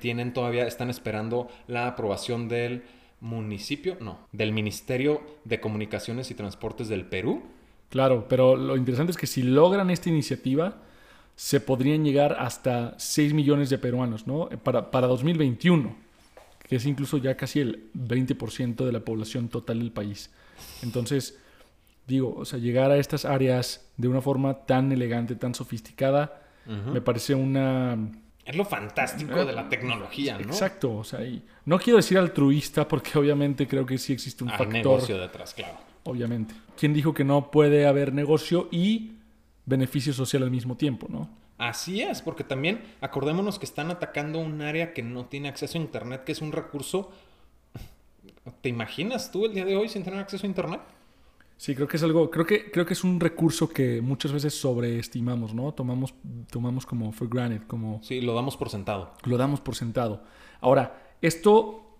tienen 0.00 0.32
todavía, 0.32 0.66
están 0.66 0.90
esperando 0.90 1.48
la 1.66 1.86
aprobación 1.86 2.48
del 2.48 2.82
municipio, 3.20 3.96
no, 4.00 4.18
del 4.32 4.52
Ministerio 4.52 5.22
de 5.44 5.60
Comunicaciones 5.60 6.30
y 6.30 6.34
Transportes 6.34 6.88
del 6.88 7.04
Perú. 7.04 7.42
Claro, 7.90 8.26
pero 8.28 8.56
lo 8.56 8.76
interesante 8.76 9.12
es 9.12 9.16
que 9.16 9.26
si 9.26 9.42
logran 9.42 9.90
esta 9.90 10.08
iniciativa, 10.08 10.76
se 11.36 11.60
podrían 11.60 12.04
llegar 12.04 12.36
hasta 12.38 12.94
6 12.98 13.32
millones 13.32 13.70
de 13.70 13.78
peruanos, 13.78 14.26
¿no? 14.26 14.48
Para, 14.62 14.90
para 14.90 15.06
2021, 15.06 15.96
que 16.68 16.76
es 16.76 16.84
incluso 16.84 17.16
ya 17.18 17.36
casi 17.36 17.60
el 17.60 17.90
20% 17.94 18.84
de 18.84 18.92
la 18.92 19.00
población 19.00 19.48
total 19.48 19.78
del 19.78 19.92
país. 19.92 20.30
Entonces, 20.82 21.38
digo, 22.08 22.34
o 22.34 22.44
sea, 22.44 22.58
llegar 22.58 22.90
a 22.90 22.96
estas 22.96 23.24
áreas 23.24 23.86
de 23.96 24.08
una 24.08 24.20
forma 24.20 24.64
tan 24.64 24.90
elegante, 24.90 25.36
tan 25.36 25.54
sofisticada, 25.54 26.42
me 26.66 27.00
parece 27.00 27.34
una... 27.34 27.96
Es 28.44 28.56
lo 28.56 28.64
fantástico 28.64 29.44
de 29.44 29.52
la 29.52 29.62
eh, 29.62 29.66
tecnología, 29.70 30.38
¿no? 30.38 30.48
Exacto, 30.48 30.96
o 30.96 31.04
sea, 31.04 31.24
y 31.24 31.42
no 31.64 31.78
quiero 31.78 31.98
decir 31.98 32.18
altruista 32.18 32.86
porque 32.86 33.18
obviamente 33.18 33.66
creo 33.66 33.86
que 33.86 33.96
sí 33.96 34.12
existe 34.12 34.44
un 34.44 34.50
factor... 34.50 34.68
negocio 34.68 35.18
detrás, 35.18 35.54
claro. 35.54 35.78
Obviamente. 36.04 36.54
¿Quién 36.78 36.92
dijo 36.92 37.14
que 37.14 37.24
no 37.24 37.50
puede 37.50 37.86
haber 37.86 38.12
negocio 38.12 38.68
y 38.70 39.12
beneficio 39.64 40.12
social 40.12 40.42
al 40.42 40.50
mismo 40.50 40.76
tiempo, 40.76 41.06
no? 41.10 41.30
Así 41.58 42.02
es, 42.02 42.22
porque 42.22 42.44
también 42.44 42.82
acordémonos 43.00 43.58
que 43.58 43.66
están 43.66 43.90
atacando 43.90 44.38
un 44.38 44.60
área 44.62 44.92
que 44.92 45.02
no 45.02 45.26
tiene 45.26 45.48
acceso 45.48 45.78
a 45.78 45.80
Internet, 45.80 46.24
que 46.24 46.32
es 46.32 46.40
un 46.40 46.52
recurso... 46.52 47.12
¿Te 48.62 48.70
imaginas 48.70 49.30
tú 49.30 49.44
el 49.44 49.52
día 49.52 49.66
de 49.66 49.76
hoy 49.76 49.88
sin 49.90 50.04
tener 50.04 50.20
acceso 50.20 50.46
a 50.46 50.48
Internet? 50.48 50.80
Sí, 51.58 51.74
creo 51.74 51.88
que 51.88 51.96
es 51.96 52.02
algo, 52.02 52.30
creo 52.30 52.46
que, 52.46 52.70
creo 52.70 52.86
que 52.86 52.94
es 52.94 53.04
un 53.04 53.18
recurso 53.18 53.68
que 53.68 54.00
muchas 54.00 54.32
veces 54.32 54.54
sobreestimamos, 54.54 55.52
¿no? 55.52 55.74
Tomamos, 55.74 56.14
tomamos 56.50 56.86
como 56.86 57.12
for 57.12 57.28
granted, 57.28 57.62
como... 57.66 58.00
Sí, 58.02 58.20
lo 58.20 58.34
damos 58.34 58.56
por 58.56 58.70
sentado. 58.70 59.12
Lo 59.24 59.36
damos 59.36 59.60
por 59.60 59.74
sentado. 59.74 60.22
Ahora, 60.60 61.14
esto 61.20 61.98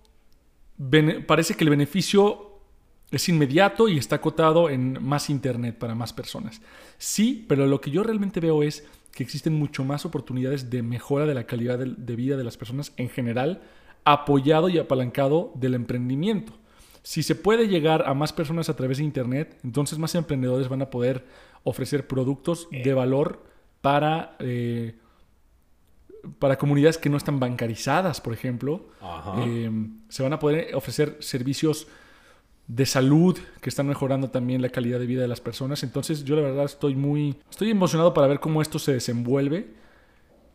parece 1.26 1.54
que 1.54 1.64
el 1.64 1.70
beneficio 1.70 2.60
es 3.10 3.28
inmediato 3.28 3.88
y 3.88 3.98
está 3.98 4.16
acotado 4.16 4.70
en 4.70 5.02
más 5.02 5.30
internet 5.30 5.76
para 5.76 5.94
más 5.94 6.12
personas. 6.12 6.60
Sí, 6.98 7.44
pero 7.48 7.66
lo 7.66 7.80
que 7.80 7.90
yo 7.90 8.02
realmente 8.02 8.40
veo 8.40 8.62
es 8.62 8.86
que 9.12 9.22
existen 9.22 9.54
mucho 9.54 9.84
más 9.84 10.04
oportunidades 10.04 10.70
de 10.70 10.82
mejora 10.82 11.26
de 11.26 11.34
la 11.34 11.44
calidad 11.44 11.78
de, 11.78 12.16
vida 12.16 12.36
de 12.36 12.44
las 12.44 12.56
personas 12.56 12.92
en 12.96 13.08
general, 13.08 13.62
apoyado 14.04 14.68
y 14.68 14.78
apalancado 14.78 15.52
del 15.56 15.74
emprendimiento. 15.74 16.52
Si 17.08 17.22
se 17.22 17.34
puede 17.34 17.68
llegar 17.68 18.06
a 18.06 18.12
más 18.12 18.34
personas 18.34 18.68
a 18.68 18.76
través 18.76 18.98
de 18.98 19.04
Internet, 19.04 19.58
entonces 19.64 19.98
más 19.98 20.14
emprendedores 20.14 20.68
van 20.68 20.82
a 20.82 20.90
poder 20.90 21.24
ofrecer 21.64 22.06
productos 22.06 22.68
de 22.70 22.92
valor 22.92 23.46
para, 23.80 24.36
eh, 24.40 24.94
para 26.38 26.58
comunidades 26.58 26.98
que 26.98 27.08
no 27.08 27.16
están 27.16 27.40
bancarizadas, 27.40 28.20
por 28.20 28.34
ejemplo. 28.34 28.90
Eh, 29.38 29.70
se 30.10 30.22
van 30.22 30.34
a 30.34 30.38
poder 30.38 30.74
ofrecer 30.74 31.16
servicios 31.20 31.86
de 32.66 32.84
salud 32.84 33.38
que 33.62 33.70
están 33.70 33.86
mejorando 33.86 34.28
también 34.28 34.60
la 34.60 34.68
calidad 34.68 34.98
de 34.98 35.06
vida 35.06 35.22
de 35.22 35.28
las 35.28 35.40
personas. 35.40 35.82
Entonces 35.84 36.24
yo 36.24 36.36
la 36.36 36.42
verdad 36.42 36.66
estoy 36.66 36.94
muy 36.94 37.36
estoy 37.48 37.70
emocionado 37.70 38.12
para 38.12 38.26
ver 38.26 38.38
cómo 38.38 38.60
esto 38.60 38.78
se 38.78 38.92
desenvuelve. 38.92 39.72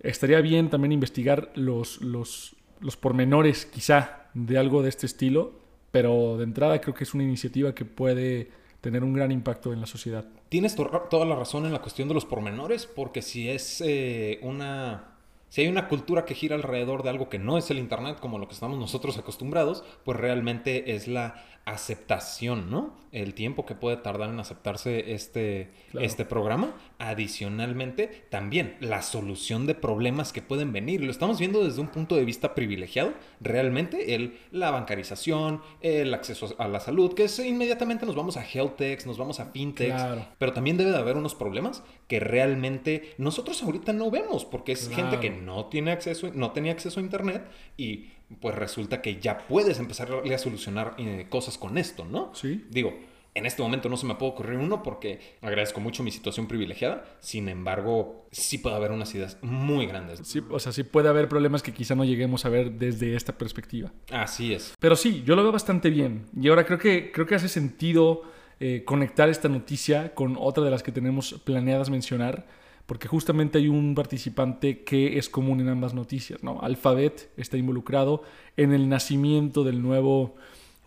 Estaría 0.01 0.39
bien 0.39 0.69
también 0.69 0.91
investigar 0.91 1.51
los, 1.55 1.99
los, 2.01 2.55
los 2.79 2.95
pormenores 2.95 3.65
quizá 3.65 4.27
de 4.35 4.59
algo 4.59 4.83
de 4.83 4.89
este 4.89 5.07
estilo, 5.07 5.62
pero 5.93 6.37
de 6.37 6.43
entrada 6.43 6.81
creo 6.81 6.95
que 6.95 7.03
es 7.03 7.13
una 7.13 7.21
iniciativa 7.21 7.75
que 7.75 7.85
puede 7.85 8.49
tener 8.81 9.03
un 9.03 9.13
gran 9.13 9.31
impacto 9.31 9.71
en 9.71 9.79
la 9.79 9.85
sociedad. 9.85 10.25
Tienes 10.49 10.75
toda 10.75 11.23
la 11.23 11.35
razón 11.35 11.67
en 11.67 11.71
la 11.71 11.83
cuestión 11.83 12.07
de 12.07 12.15
los 12.15 12.25
pormenores, 12.25 12.87
porque 12.87 13.21
si 13.21 13.47
es 13.47 13.79
eh, 13.85 14.39
una 14.41 15.13
si 15.49 15.61
hay 15.61 15.67
una 15.67 15.87
cultura 15.87 16.25
que 16.25 16.33
gira 16.33 16.55
alrededor 16.55 17.03
de 17.03 17.11
algo 17.11 17.29
que 17.29 17.37
no 17.37 17.59
es 17.59 17.69
el 17.69 17.77
Internet, 17.77 18.17
como 18.19 18.39
lo 18.39 18.47
que 18.47 18.55
estamos 18.55 18.79
nosotros 18.79 19.19
acostumbrados, 19.19 19.83
pues 20.03 20.19
realmente 20.19 20.95
es 20.95 21.07
la 21.07 21.45
aceptación, 21.65 22.69
¿no? 22.69 22.93
El 23.11 23.33
tiempo 23.33 23.65
que 23.65 23.75
puede 23.75 23.95
tardar 23.97 24.29
en 24.29 24.39
aceptarse 24.39 25.13
este, 25.13 25.69
este 25.99 26.25
programa. 26.25 26.75
Adicionalmente, 26.99 28.25
también 28.29 28.75
la 28.81 29.01
solución 29.01 29.65
de 29.65 29.75
problemas 29.75 30.33
que 30.33 30.41
pueden 30.41 30.73
venir. 30.73 31.01
Lo 31.01 31.11
estamos 31.11 31.39
viendo 31.39 31.63
desde 31.63 31.79
un 31.79 31.87
punto 31.87 32.15
de 32.15 32.25
vista 32.25 32.53
privilegiado, 32.53 33.13
realmente, 33.39 34.15
el, 34.15 34.39
la 34.51 34.71
bancarización, 34.71 35.61
el 35.81 36.13
acceso 36.13 36.53
a 36.57 36.67
la 36.67 36.79
salud, 36.79 37.13
que 37.13 37.25
es 37.25 37.39
inmediatamente 37.39 38.05
nos 38.05 38.15
vamos 38.15 38.35
a 38.35 38.45
health 38.45 38.75
techs, 38.75 39.05
nos 39.05 39.17
vamos 39.17 39.39
a 39.39 39.45
fintechs, 39.45 40.03
pero 40.37 40.53
también 40.53 40.77
debe 40.77 40.91
de 40.91 40.97
haber 40.97 41.15
unos 41.15 41.35
problemas 41.35 41.83
que 42.07 42.19
realmente 42.19 43.13
nosotros 43.17 43.61
ahorita 43.63 43.93
no 43.93 44.11
vemos, 44.11 44.43
porque 44.43 44.73
es 44.73 44.89
gente 44.89 45.19
que 45.19 45.29
no 45.29 45.67
tiene 45.67 45.91
acceso, 45.91 46.31
no 46.33 46.51
tenía 46.51 46.71
acceso 46.71 46.99
a 46.99 47.03
internet 47.03 47.45
y 47.77 48.09
pues 48.39 48.55
resulta 48.55 49.01
que 49.01 49.19
ya 49.19 49.47
puedes 49.47 49.79
empezar 49.79 50.09
a 50.11 50.37
solucionar 50.37 50.95
eh, 50.97 51.27
cosas 51.29 51.57
con 51.57 51.77
esto, 51.77 52.05
¿no? 52.05 52.31
Sí. 52.33 52.65
Digo, 52.69 52.93
en 53.35 53.45
este 53.45 53.61
momento 53.63 53.89
no 53.89 53.97
se 53.97 54.05
me 54.05 54.15
puede 54.15 54.31
ocurrir 54.31 54.59
uno 54.59 54.83
porque 54.83 55.19
agradezco 55.41 55.79
mucho 55.79 56.03
mi 56.03 56.11
situación 56.11 56.47
privilegiada. 56.47 57.03
Sin 57.19 57.49
embargo, 57.49 58.27
sí 58.31 58.59
puede 58.59 58.75
haber 58.75 58.91
unas 58.91 59.13
ideas 59.15 59.37
muy 59.41 59.87
grandes. 59.87 60.21
Sí, 60.23 60.41
o 60.49 60.59
sea, 60.59 60.71
sí 60.71 60.83
puede 60.83 61.09
haber 61.09 61.27
problemas 61.29 61.63
que 61.63 61.73
quizá 61.73 61.95
no 61.95 62.05
lleguemos 62.05 62.45
a 62.45 62.49
ver 62.49 62.73
desde 62.73 63.15
esta 63.15 63.37
perspectiva. 63.37 63.91
Así 64.11 64.53
es. 64.53 64.75
Pero 64.79 64.95
sí, 64.95 65.23
yo 65.25 65.35
lo 65.35 65.41
veo 65.41 65.51
bastante 65.51 65.89
bien. 65.89 66.25
Y 66.39 66.49
ahora 66.49 66.65
creo 66.65 66.77
que, 66.77 67.11
creo 67.11 67.25
que 67.25 67.35
hace 67.35 67.49
sentido 67.49 68.21
eh, 68.59 68.83
conectar 68.85 69.29
esta 69.29 69.49
noticia 69.49 70.13
con 70.13 70.37
otra 70.39 70.63
de 70.63 70.69
las 70.69 70.83
que 70.83 70.91
tenemos 70.91 71.41
planeadas 71.43 71.89
mencionar 71.89 72.45
porque 72.85 73.07
justamente 73.07 73.57
hay 73.57 73.69
un 73.69 73.95
participante 73.95 74.83
que 74.83 75.17
es 75.17 75.29
común 75.29 75.61
en 75.61 75.69
ambas 75.69 75.93
noticias, 75.93 76.43
¿no? 76.43 76.59
Alphabet 76.61 77.31
está 77.37 77.57
involucrado 77.57 78.23
en 78.57 78.73
el 78.73 78.89
nacimiento 78.89 79.63
del 79.63 79.81
nuevo 79.81 80.35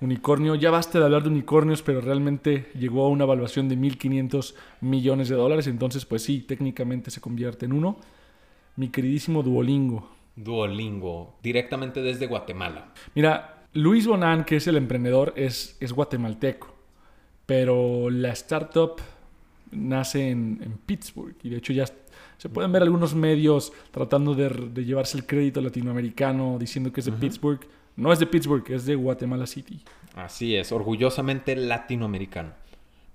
unicornio. 0.00 0.55
Ya 0.55 0.71
basta 0.71 0.99
de 0.99 1.05
hablar 1.07 1.23
de 1.23 1.31
unicornios, 1.31 1.83
pero 1.83 2.00
realmente 2.00 2.71
llegó 2.79 3.07
a 3.07 3.09
una 3.09 3.25
evaluación 3.25 3.69
de 3.69 3.76
1.500 3.76 4.55
millones 4.83 5.29
de 5.29 5.37
dólares, 5.37 5.67
entonces 5.67 6.05
pues 6.05 6.23
sí, 6.23 6.41
técnicamente 6.41 7.11
se 7.11 7.21
convierte 7.21 7.67
en 7.67 7.73
uno. 7.73 7.99
Mi 8.76 8.88
queridísimo 8.88 9.43
Duolingo. 9.43 10.11
Duolingo, 10.37 11.37
directamente 11.43 12.03
desde 12.03 12.26
Guatemala. 12.26 12.93
Mira, 13.15 13.65
Luis 13.73 14.07
Bonan, 14.07 14.45
que 14.45 14.57
es 14.57 14.67
el 14.67 14.76
emprendedor, 14.76 15.33
es, 15.35 15.79
es 15.81 15.95
guatemalteco, 15.95 16.75
pero 17.47 18.11
la 18.11 18.31
startup 18.33 19.00
nace 19.76 20.30
en, 20.30 20.78
Pittsburgh 20.87 21.37
y 21.42 21.50
de 21.50 21.56
hecho 21.59 21.73
ya 21.73 21.87
se 22.37 22.49
pueden 22.49 22.73
ver 22.73 22.83
algunos 22.83 23.14
medios 23.14 23.73
tratando 23.90 24.35
de, 24.35 24.85
llevarse 24.85 25.16
el 25.16 25.26
crédito 25.26 25.61
latinoamericano 25.61 26.59
diciendo 26.59 26.92
que 26.92 27.00
es 27.00 27.06
de 27.06 27.12
Pittsburgh. 27.12 27.61
No 27.97 28.12
es 28.12 28.18
de 28.18 28.26
Pittsburgh, 28.26 28.64
es 28.71 28.85
de 28.85 28.95
Guatemala 28.95 29.47
City. 29.47 29.80
Así 30.14 30.54
es, 30.54 30.71
orgullosamente 30.71 31.56
latinoamericano. 31.56 32.52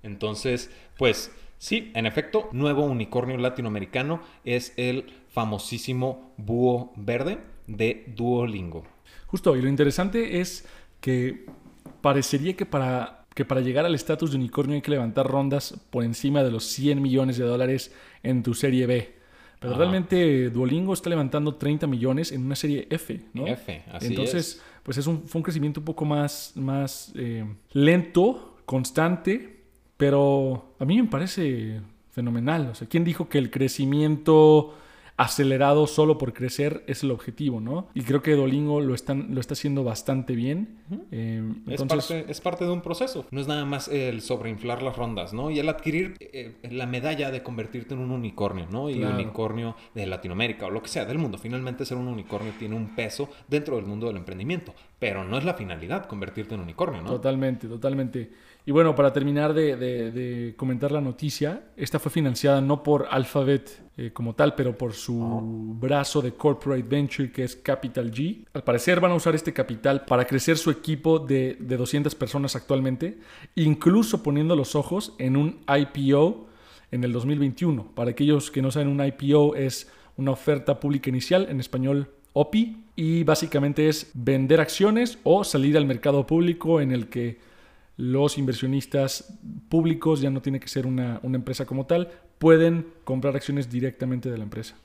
Entonces, 0.02 0.70
pues 0.98 1.32
sí, 1.58 1.92
en 1.94 2.06
efecto, 2.06 2.48
nuevo 2.52 2.84
unicornio 2.84 3.36
latinoamericano 3.36 4.20
es 4.44 4.72
el 4.76 5.06
famosísimo 5.28 6.32
búho 6.36 6.92
verde 6.96 7.38
de 7.68 8.04
Duolingo. 8.16 8.84
Justo, 9.26 9.56
y 9.56 9.62
lo 9.62 9.68
interesante 9.68 10.40
es 10.40 10.66
que 11.00 11.46
parecería 12.00 12.54
que 12.54 12.66
para 12.66 13.21
que 13.34 13.44
para 13.44 13.60
llegar 13.60 13.84
al 13.84 13.94
estatus 13.94 14.30
de 14.30 14.36
unicornio 14.36 14.74
hay 14.74 14.82
que 14.82 14.90
levantar 14.90 15.26
rondas 15.26 15.74
por 15.90 16.04
encima 16.04 16.42
de 16.42 16.50
los 16.50 16.64
100 16.64 17.00
millones 17.00 17.38
de 17.38 17.44
dólares 17.44 17.94
en 18.22 18.42
tu 18.42 18.54
serie 18.54 18.86
B. 18.86 19.22
Pero 19.58 19.76
realmente 19.76 20.50
Duolingo 20.50 20.92
está 20.92 21.08
levantando 21.08 21.54
30 21.54 21.86
millones 21.86 22.32
en 22.32 22.44
una 22.44 22.56
serie 22.56 22.88
F, 22.90 23.20
¿no? 23.32 23.46
F, 23.46 23.84
así 23.92 24.08
Entonces, 24.08 24.60
pues 24.82 24.98
es 24.98 25.06
un, 25.06 25.22
fue 25.28 25.38
un 25.38 25.44
crecimiento 25.44 25.78
un 25.78 25.84
poco 25.84 26.04
más, 26.04 26.52
más 26.56 27.12
eh, 27.14 27.44
lento, 27.72 28.56
constante, 28.66 29.60
pero 29.96 30.74
a 30.80 30.84
mí 30.84 31.00
me 31.00 31.08
parece 31.08 31.80
fenomenal. 32.10 32.70
O 32.72 32.74
sea, 32.74 32.88
¿quién 32.88 33.04
dijo 33.04 33.28
que 33.28 33.38
el 33.38 33.52
crecimiento 33.52 34.74
acelerado 35.22 35.86
solo 35.86 36.18
por 36.18 36.32
crecer 36.32 36.82
es 36.86 37.02
el 37.02 37.10
objetivo, 37.10 37.60
¿no? 37.60 37.86
Y 37.94 38.02
creo 38.02 38.22
que 38.22 38.34
Dolingo 38.34 38.80
lo, 38.80 38.94
están, 38.94 39.34
lo 39.34 39.40
está 39.40 39.54
haciendo 39.54 39.84
bastante 39.84 40.34
bien. 40.34 40.78
Eh, 41.10 41.42
es, 41.68 41.82
parte, 41.84 42.24
es, 42.28 42.40
parte, 42.40 42.64
de 42.64 42.70
un 42.70 42.82
proceso, 42.82 43.26
no 43.30 43.40
es 43.40 43.46
nada 43.46 43.64
más 43.64 43.88
el 43.88 44.20
sobreinflar 44.20 44.82
las 44.82 44.96
rondas, 44.96 45.32
¿no? 45.32 45.50
Y 45.50 45.58
el 45.58 45.68
adquirir 45.68 46.16
eh, 46.20 46.56
la 46.70 46.86
medalla 46.86 47.30
de 47.30 47.42
convertirte 47.42 47.94
en 47.94 48.00
un 48.00 48.10
unicornio, 48.10 48.66
¿no? 48.70 48.90
Y 48.90 49.02
un 49.02 49.12
unicornio 49.12 49.76
de 49.94 50.06
Latinoamérica 50.06 50.66
o 50.66 50.70
lo 50.70 50.82
que 50.82 50.88
sea 50.88 51.04
del 51.04 51.18
mundo. 51.18 51.38
Finalmente 51.38 51.84
ser 51.84 51.96
un 51.96 52.08
unicornio 52.08 52.52
tiene 52.58 52.74
un 52.74 52.94
peso 52.94 53.28
dentro 53.48 53.76
del 53.76 53.86
mundo 53.86 54.08
del 54.08 54.16
emprendimiento, 54.16 54.74
pero 54.98 55.24
no 55.24 55.38
es 55.38 55.44
la 55.44 55.54
finalidad 55.54 56.06
convertirte 56.06 56.54
en 56.54 56.60
unicornio, 56.60 57.00
¿no? 57.00 57.10
Totalmente, 57.10 57.68
totalmente. 57.68 58.30
Y 58.64 58.70
bueno, 58.70 58.94
para 58.94 59.12
terminar 59.12 59.54
de, 59.54 60.54
comentar 60.56 60.92
la 60.92 61.00
noticia, 61.00 61.64
esta 61.76 61.98
fue 61.98 62.12
financiada 62.12 62.60
no 62.60 62.82
por 62.82 63.08
Alphabet 63.10 63.82
eh, 63.96 64.10
como 64.12 64.34
tal, 64.34 64.54
pero 64.54 64.78
por 64.78 64.92
su 64.92 65.11
brazo 65.80 66.22
de 66.22 66.32
corporate 66.32 66.82
venture 66.82 67.30
que 67.32 67.44
es 67.44 67.56
Capital 67.56 68.10
G. 68.12 68.44
Al 68.52 68.64
parecer 68.64 69.00
van 69.00 69.12
a 69.12 69.14
usar 69.14 69.34
este 69.34 69.52
capital 69.52 70.04
para 70.04 70.26
crecer 70.26 70.58
su 70.58 70.70
equipo 70.70 71.18
de, 71.18 71.56
de 71.60 71.76
200 71.76 72.14
personas 72.14 72.56
actualmente, 72.56 73.18
incluso 73.54 74.22
poniendo 74.22 74.56
los 74.56 74.74
ojos 74.74 75.14
en 75.18 75.36
un 75.36 75.60
IPO 75.68 76.46
en 76.90 77.04
el 77.04 77.12
2021. 77.12 77.94
Para 77.94 78.10
aquellos 78.10 78.50
que 78.50 78.62
no 78.62 78.70
saben, 78.70 78.88
un 78.88 79.04
IPO 79.04 79.56
es 79.56 79.90
una 80.16 80.30
oferta 80.30 80.78
pública 80.78 81.10
inicial, 81.10 81.46
en 81.48 81.60
español 81.60 82.10
OPI, 82.34 82.84
y 82.96 83.24
básicamente 83.24 83.88
es 83.88 84.10
vender 84.14 84.60
acciones 84.60 85.18
o 85.24 85.44
salir 85.44 85.76
al 85.76 85.86
mercado 85.86 86.26
público 86.26 86.80
en 86.80 86.92
el 86.92 87.08
que 87.08 87.38
los 87.96 88.38
inversionistas 88.38 89.38
públicos, 89.68 90.20
ya 90.20 90.30
no 90.30 90.42
tiene 90.42 90.60
que 90.60 90.68
ser 90.68 90.86
una, 90.86 91.20
empresa 91.22 91.66
como 91.66 91.86
tal, 91.86 92.10
pueden 92.38 92.86
comprar 93.04 93.36
acciones 93.36 93.70
directamente 93.70 94.30
de 94.30 94.38
la 94.38 94.44
empresa. 94.44 94.76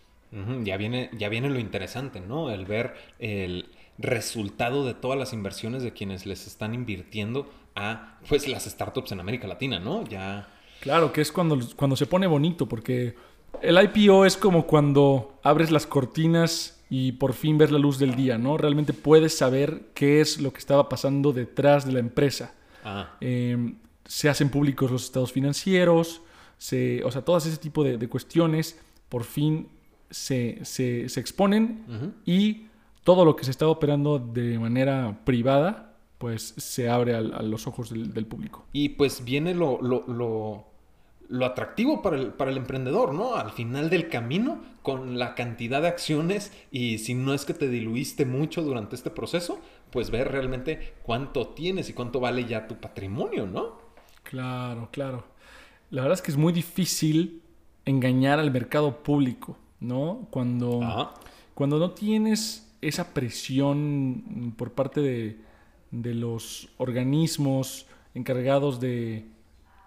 Ya, 0.63 0.77
viene, 0.77 1.09
ya 1.17 1.29
viene 1.29 1.49
lo 1.49 1.59
interesante, 1.59 2.19
¿no? 2.19 2.49
El 2.51 2.65
ver 2.65 2.95
el 3.19 3.69
resultado 3.97 4.85
de 4.85 4.93
todas 4.93 5.17
las 5.17 5.33
inversiones 5.33 5.83
de 5.83 5.93
quienes 5.93 6.25
les 6.25 6.47
están 6.47 6.73
invirtiendo 6.73 7.49
a 7.75 8.17
pues 8.27 8.47
las 8.47 8.65
startups 8.65 9.11
en 9.11 9.19
América 9.19 9.47
Latina, 9.47 9.79
¿no? 9.79 10.05
Ya. 10.05 10.47
Claro, 10.81 11.11
que 11.11 11.21
es 11.21 11.31
cuando, 11.31 11.57
cuando 11.75 11.95
se 11.95 12.05
pone 12.05 12.27
bonito, 12.27 12.67
porque 12.67 13.15
el 13.61 13.81
IPO 13.81 14.25
es 14.25 14.37
como 14.37 14.67
cuando 14.67 15.39
abres 15.43 15.71
las 15.71 15.87
cortinas 15.87 16.83
y 16.89 17.13
por 17.13 17.33
fin 17.33 17.57
ves 17.57 17.71
la 17.71 17.79
luz 17.79 17.99
del 17.99 18.15
día, 18.15 18.37
¿no? 18.37 18.57
Realmente 18.57 18.93
puedes 18.93 19.37
saber 19.37 19.89
qué 19.93 20.21
es 20.21 20.39
lo 20.39 20.53
que 20.53 20.59
estaba 20.59 20.89
pasando 20.89 21.33
detrás 21.33 21.85
de 21.85 21.93
la 21.93 21.99
empresa. 21.99 22.53
Em, 23.19 23.75
se 24.05 24.29
hacen 24.29 24.49
públicos 24.49 24.89
los 24.89 25.03
estados 25.03 25.33
financieros, 25.33 26.21
se, 26.57 27.03
o 27.03 27.11
sea, 27.11 27.23
todas 27.23 27.45
ese 27.45 27.57
tipo 27.57 27.83
de, 27.83 28.07
cuestiones 28.07 28.79
por 29.09 29.25
fin 29.25 29.67
se, 30.09 30.59
se, 30.63 31.05
exponen 31.19 32.15
y 32.25 32.67
todo 33.03 33.25
lo 33.25 33.35
que 33.35 33.45
se 33.45 33.51
está 33.51 33.67
operando 33.67 34.19
de 34.19 34.59
manera 34.59 35.19
privada, 35.23 35.95
pues 36.17 36.53
se 36.57 36.89
abre 36.89 37.15
a, 37.15 37.21
los 37.21 37.67
ojos 37.67 37.89
del, 37.91 38.25
público. 38.25 38.65
Y 38.73 38.89
pues 38.89 39.23
viene 39.23 39.53
lo, 39.53 39.81
lo, 39.81 40.05
lo, 40.07 40.65
lo 41.29 41.45
atractivo 41.45 42.01
para 42.01 42.17
el, 42.17 42.33
para 42.33 42.51
el, 42.51 42.57
emprendedor, 42.57 43.13
¿no? 43.13 43.35
Al 43.35 43.51
final 43.51 43.89
del 43.89 44.09
camino, 44.09 44.61
con 44.81 45.19
la 45.19 45.35
cantidad 45.35 45.81
de 45.81 45.89
acciones 45.89 46.51
y 46.71 46.97
si 46.99 47.13
no 47.13 47.33
es 47.33 47.45
que 47.45 47.53
te 47.53 47.69
diluiste 47.69 48.25
mucho 48.25 48.61
durante 48.61 48.95
este 48.95 49.09
proceso, 49.09 49.59
pues 49.91 50.09
ver 50.09 50.31
realmente 50.31 50.95
cuánto 51.03 51.49
tienes 51.49 51.89
y 51.89 51.93
cuánto 51.93 52.19
vale 52.19 52.45
ya 52.45 52.67
tu 52.67 52.75
patrimonio, 52.75 53.45
¿no? 53.45 53.77
Claro, 54.23 54.89
claro. 54.91 55.23
La 55.89 56.01
verdad 56.01 56.17
es 56.17 56.21
que 56.21 56.31
es 56.31 56.37
muy 56.37 56.51
difícil 56.51 57.41
engañar 57.85 58.39
al 58.39 58.51
mercado 58.51 59.01
público. 59.01 59.57
¿No? 59.79 60.27
Cuando, 60.31 60.81
Ajá. 60.83 61.11
cuando 61.53 61.79
no 61.79 61.91
tienes 61.91 62.67
esa 62.81 63.13
presión 63.13 64.53
por 64.57 64.71
parte 64.73 65.01
de, 65.01 65.39
de 65.91 66.13
los 66.13 66.69
organismos 66.77 67.87
encargados 68.13 68.79
de 68.79 69.25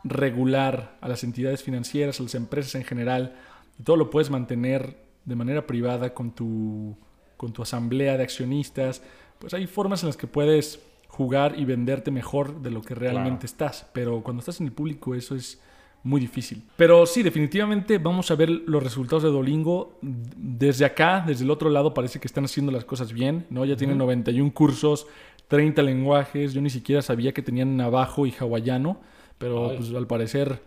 regular 0.05 0.97
a 1.01 1.09
las 1.09 1.25
entidades 1.25 1.63
financieras, 1.63 2.21
a 2.21 2.23
las 2.23 2.35
empresas 2.35 2.75
en 2.75 2.85
general, 2.85 3.37
y 3.79 3.83
todo 3.83 3.97
lo 3.97 4.11
puedes 4.11 4.31
mantener 4.31 4.97
de 5.25 5.37
manera 5.37 5.67
privada 5.67 6.15
con 6.15 6.31
tu, 6.33 6.97
con 7.37 7.53
tu 7.53 7.63
asamblea 7.63 8.17
de 8.17 8.23
accionistas, 8.23 9.03
pues 9.39 9.55
hay 9.55 9.67
formas 9.67 10.03
en 10.03 10.09
las 10.09 10.17
que 10.17 10.27
puedes 10.27 10.81
jugar 11.09 11.59
y 11.59 11.65
venderte 11.65 12.11
mejor 12.11 12.63
de 12.63 12.71
lo 12.71 12.83
que 12.83 12.95
realmente 12.95 13.47
Claro. 13.47 13.47
estás. 13.47 13.87
Pero 13.93 14.23
cuando 14.23 14.41
estás 14.41 14.61
en 14.61 14.67
el 14.67 14.73
público 14.73 15.15
eso 15.15 15.35
es 15.35 15.61
muy 16.03 16.21
difícil. 16.21 16.63
Pero 16.77 17.05
sí, 17.07 17.23
definitivamente 17.23 17.99
vamos 17.99 18.31
a 18.31 18.35
ver 18.35 18.49
los 18.51 18.83
resultados 18.83 19.23
de 19.23 19.29
Duolingo. 19.31 19.99
Desde 20.03 20.85
acá, 20.85 21.23
desde 21.27 21.45
el 21.45 21.51
otro 21.51 21.69
lado, 21.71 21.93
parece 21.95 22.19
que 22.21 22.27
están 22.27 22.45
haciendo 22.45 22.73
las 22.73 22.85
cosas 22.85 23.13
bien, 23.13 23.47
¿no? 23.51 23.65
Ya 23.65 23.77
tienen 23.77 23.99
91 23.99 24.53
cursos, 24.55 25.07
30 25.49 25.83
lenguajes. 25.83 26.53
Yo 26.55 26.61
ni 26.63 26.71
siquiera 26.71 27.03
sabía 27.03 27.33
que 27.33 27.43
tenían 27.43 27.77
navajo 27.77 28.27
y 28.27 28.33
hawaiano, 28.39 29.01
pero 29.39 29.71
Ay. 29.71 29.77
pues 29.79 29.93
al 29.95 30.07
parecer, 30.07 30.63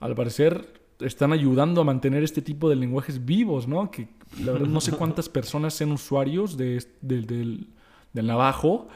al 0.00 0.14
parecer 0.14 0.80
están 1.00 1.32
ayudando 1.32 1.80
a 1.80 1.84
mantener 1.84 2.22
este 2.22 2.40
tipo 2.40 2.70
de 2.70 2.76
lenguajes 2.76 3.24
vivos, 3.26 3.66
¿no? 3.68 3.90
Que 3.90 4.08
la 4.42 4.52
verdad 4.52 4.68
no 4.68 4.80
sé 4.80 4.92
cuántas 4.96 5.28
personas 5.28 5.74
sean 5.74 5.92
usuarios 5.92 6.56
de, 6.56 6.82
del- 7.02 7.26
del, 7.26 7.66
del 8.12 8.26
navajo. 8.26 8.88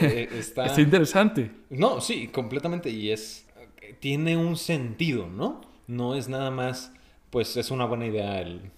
Eh, 0.00 0.28
está... 0.38 0.64
Está 0.66 0.80
interesante. 0.80 1.50
No, 1.70 2.00
sí, 2.00 2.28
completamente. 2.28 2.88
Y 2.90 3.10
es. 3.10 3.46
Tiene 4.00 4.36
un 4.36 4.56
sentido, 4.56 5.28
¿no? 5.28 5.60
No 5.86 6.14
es 6.14 6.28
nada 6.28 6.50
más. 6.50 6.92
Pues 7.30 7.56
es 7.56 7.70
una 7.70 7.84
buena 7.84 8.06
idea 8.06 8.40
el, 8.40 8.70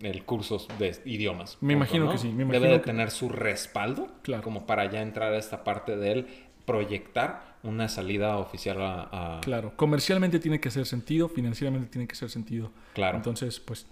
el 0.00 0.24
curso 0.24 0.66
de 0.78 0.96
idiomas. 1.04 1.58
Me 1.60 1.74
imagino 1.74 2.06
¿no? 2.06 2.12
que 2.12 2.18
sí, 2.18 2.28
me 2.28 2.44
Debe 2.44 2.56
imagino 2.56 2.72
de 2.74 2.80
que- 2.80 2.86
tener 2.86 3.10
su 3.10 3.28
respaldo. 3.28 4.08
Claro. 4.22 4.42
Como 4.42 4.66
para 4.66 4.90
ya 4.90 5.02
entrar 5.02 5.32
a 5.32 5.38
esta 5.38 5.62
parte 5.64 5.96
de 5.96 6.12
él, 6.12 6.26
proyectar 6.64 7.56
una 7.62 7.88
salida 7.88 8.36
oficial 8.38 8.80
a. 8.82 9.08
a- 9.38 9.40
Claro, 9.40 9.72
comercialmente 9.76 10.38
tiene 10.38 10.60
que 10.60 10.68
hacer 10.68 10.86
sentido, 10.86 11.28
financieramente 11.28 11.88
tiene 11.88 12.06
que 12.06 12.12
hacer 12.14 12.30
sentido. 12.30 12.70
Claro. 12.94 13.16
Entonces, 13.16 13.60
pues, 13.60 13.86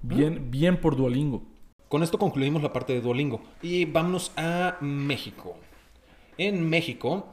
bien, 0.00 0.50
bien 0.50 0.80
por 0.80 0.96
Duolingo. 0.96 1.42
Con 1.88 2.02
esto 2.02 2.18
concluimos 2.18 2.62
la 2.62 2.72
parte 2.72 2.94
de 2.94 3.00
Duolingo. 3.00 3.42
Y 3.60 3.84
vámonos 3.84 4.32
a 4.36 4.78
México. 4.80 5.56
En 6.38 6.68
México, 6.68 7.26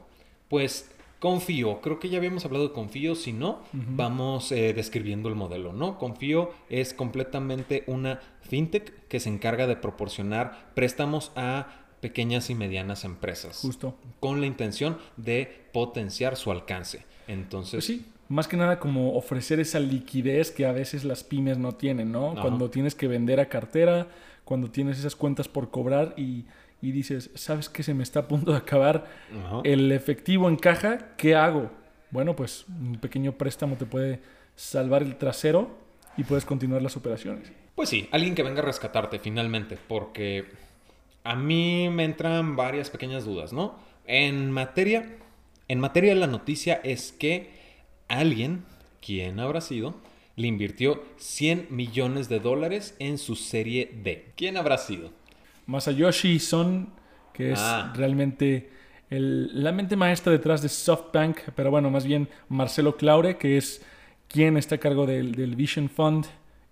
pues 0.50 0.92
Confío, 1.20 1.82
creo 1.82 2.00
que 2.00 2.08
ya 2.08 2.18
habíamos 2.18 2.46
hablado 2.46 2.70
de 2.70 2.74
Confío, 2.74 3.14
si 3.14 3.34
no, 3.34 3.60
vamos 3.74 4.54
eh, 4.54 4.74
describiendo 4.74 5.28
el 5.28 5.36
modelo, 5.36 5.74
¿no? 5.74 5.98
Confío 5.98 6.52
es 6.70 6.94
completamente 6.94 7.84
una 7.88 8.22
fintech 8.42 9.08
que 9.08 9.20
se 9.20 9.30
encarga 9.30 9.68
de 9.68 9.76
proporcionar 9.76 10.72
préstamos 10.76 11.34
a 11.36 11.68
pequeñas 12.00 12.50
y 12.50 12.56
medianas 12.56 13.04
empresas. 13.04 13.60
Justo. 13.62 13.96
Con 14.22 14.40
la 14.40 14.48
intención 14.48 14.98
de 15.18 15.68
potenciar 15.74 16.38
su 16.38 16.52
alcance. 16.52 17.06
Entonces, 17.28 17.74
Pues 17.74 17.86
sí, 17.86 18.06
más 18.30 18.48
que 18.48 18.56
nada 18.56 18.80
como 18.80 19.16
ofrecer 19.16 19.60
esa 19.60 19.80
liquidez 19.80 20.52
que 20.52 20.66
a 20.66 20.72
veces 20.72 21.04
las 21.04 21.24
pymes 21.24 21.58
no 21.58 21.74
tienen, 21.74 22.12
¿no? 22.12 22.32
Ajá. 22.32 22.42
Cuando 22.44 22.70
tienes 22.70 22.96
que 22.96 23.10
vender 23.10 23.42
a 23.42 23.50
cartera, 23.50 24.08
cuando 24.46 24.72
tienes 24.72 24.98
esas 24.98 25.16
cuentas 25.16 25.48
por 25.48 25.70
cobrar 25.70 26.14
y, 26.18 26.46
y 26.82 26.92
dices, 26.92 27.30
¿sabes 27.36 27.70
qué? 27.70 27.84
Se 27.84 27.94
me 27.94 28.04
está 28.04 28.22
a 28.22 28.28
punto 28.28 28.52
de 28.52 28.58
acabar 28.58 29.08
Ajá. 29.46 29.62
el 29.64 29.92
efectivo 29.92 30.48
en 30.48 30.56
caja, 30.56 31.16
¿qué 31.18 31.36
hago? 31.36 31.72
Bueno, 32.12 32.36
pues 32.36 32.66
un 32.68 32.98
pequeño 33.00 33.34
préstamo 33.34 33.76
te 33.76 33.86
puede 33.86 34.20
salvar 34.56 35.04
el 35.04 35.18
trasero 35.18 35.78
y 36.18 36.24
puedes 36.24 36.46
continuar 36.46 36.82
las 36.82 36.98
operaciones. 36.98 37.52
Pues 37.76 37.90
sí, 37.90 38.10
alguien 38.12 38.36
que 38.36 38.44
venga 38.44 38.62
a 38.62 38.66
rescatarte 38.66 39.20
finalmente, 39.20 39.78
porque 39.88 40.46
a 41.24 41.36
mí 41.36 41.90
me 41.90 42.04
entran 42.04 42.56
varias 42.56 42.90
pequeñas 42.90 43.26
dudas, 43.26 43.54
¿no? 43.54 43.78
En 44.06 44.52
materia, 44.52 45.18
en 45.68 45.80
materia 45.80 46.14
de 46.14 46.20
la 46.20 46.28
noticia 46.28 46.82
es 46.84 47.12
que 47.12 47.52
alguien, 48.08 48.66
¿quién 49.06 49.40
habrá 49.40 49.62
sido? 49.62 49.96
Le 50.36 50.48
invirtió 50.48 51.04
100 51.18 51.68
millones 51.70 52.28
de 52.30 52.40
dólares 52.40 52.96
en 53.00 53.18
su 53.18 53.36
serie 53.36 53.92
D. 54.04 54.32
¿Quién 54.36 54.58
habrá 54.58 54.78
sido? 54.78 55.12
Masayoshi 55.70 56.40
Son, 56.40 56.90
que 57.34 57.52
es 57.54 57.60
Ah. 57.60 57.94
realmente 57.96 58.70
el- 59.10 59.64
la 59.64 59.72
mente 59.72 59.96
maestra 59.96 60.32
detrás 60.32 60.62
de 60.62 60.70
SoftBank, 60.70 61.38
pero 61.56 61.72
bueno, 61.72 61.90
más 61.90 62.06
bien 62.06 62.28
Marcelo 62.50 62.96
Claure, 62.98 63.38
que 63.38 63.58
es 63.58 63.82
quien 64.28 64.58
está 64.58 64.76
a 64.76 64.78
cargo 64.78 65.06
del, 65.06 65.34
del 65.34 65.56
Vision 65.56 65.90
Fund, 65.90 66.26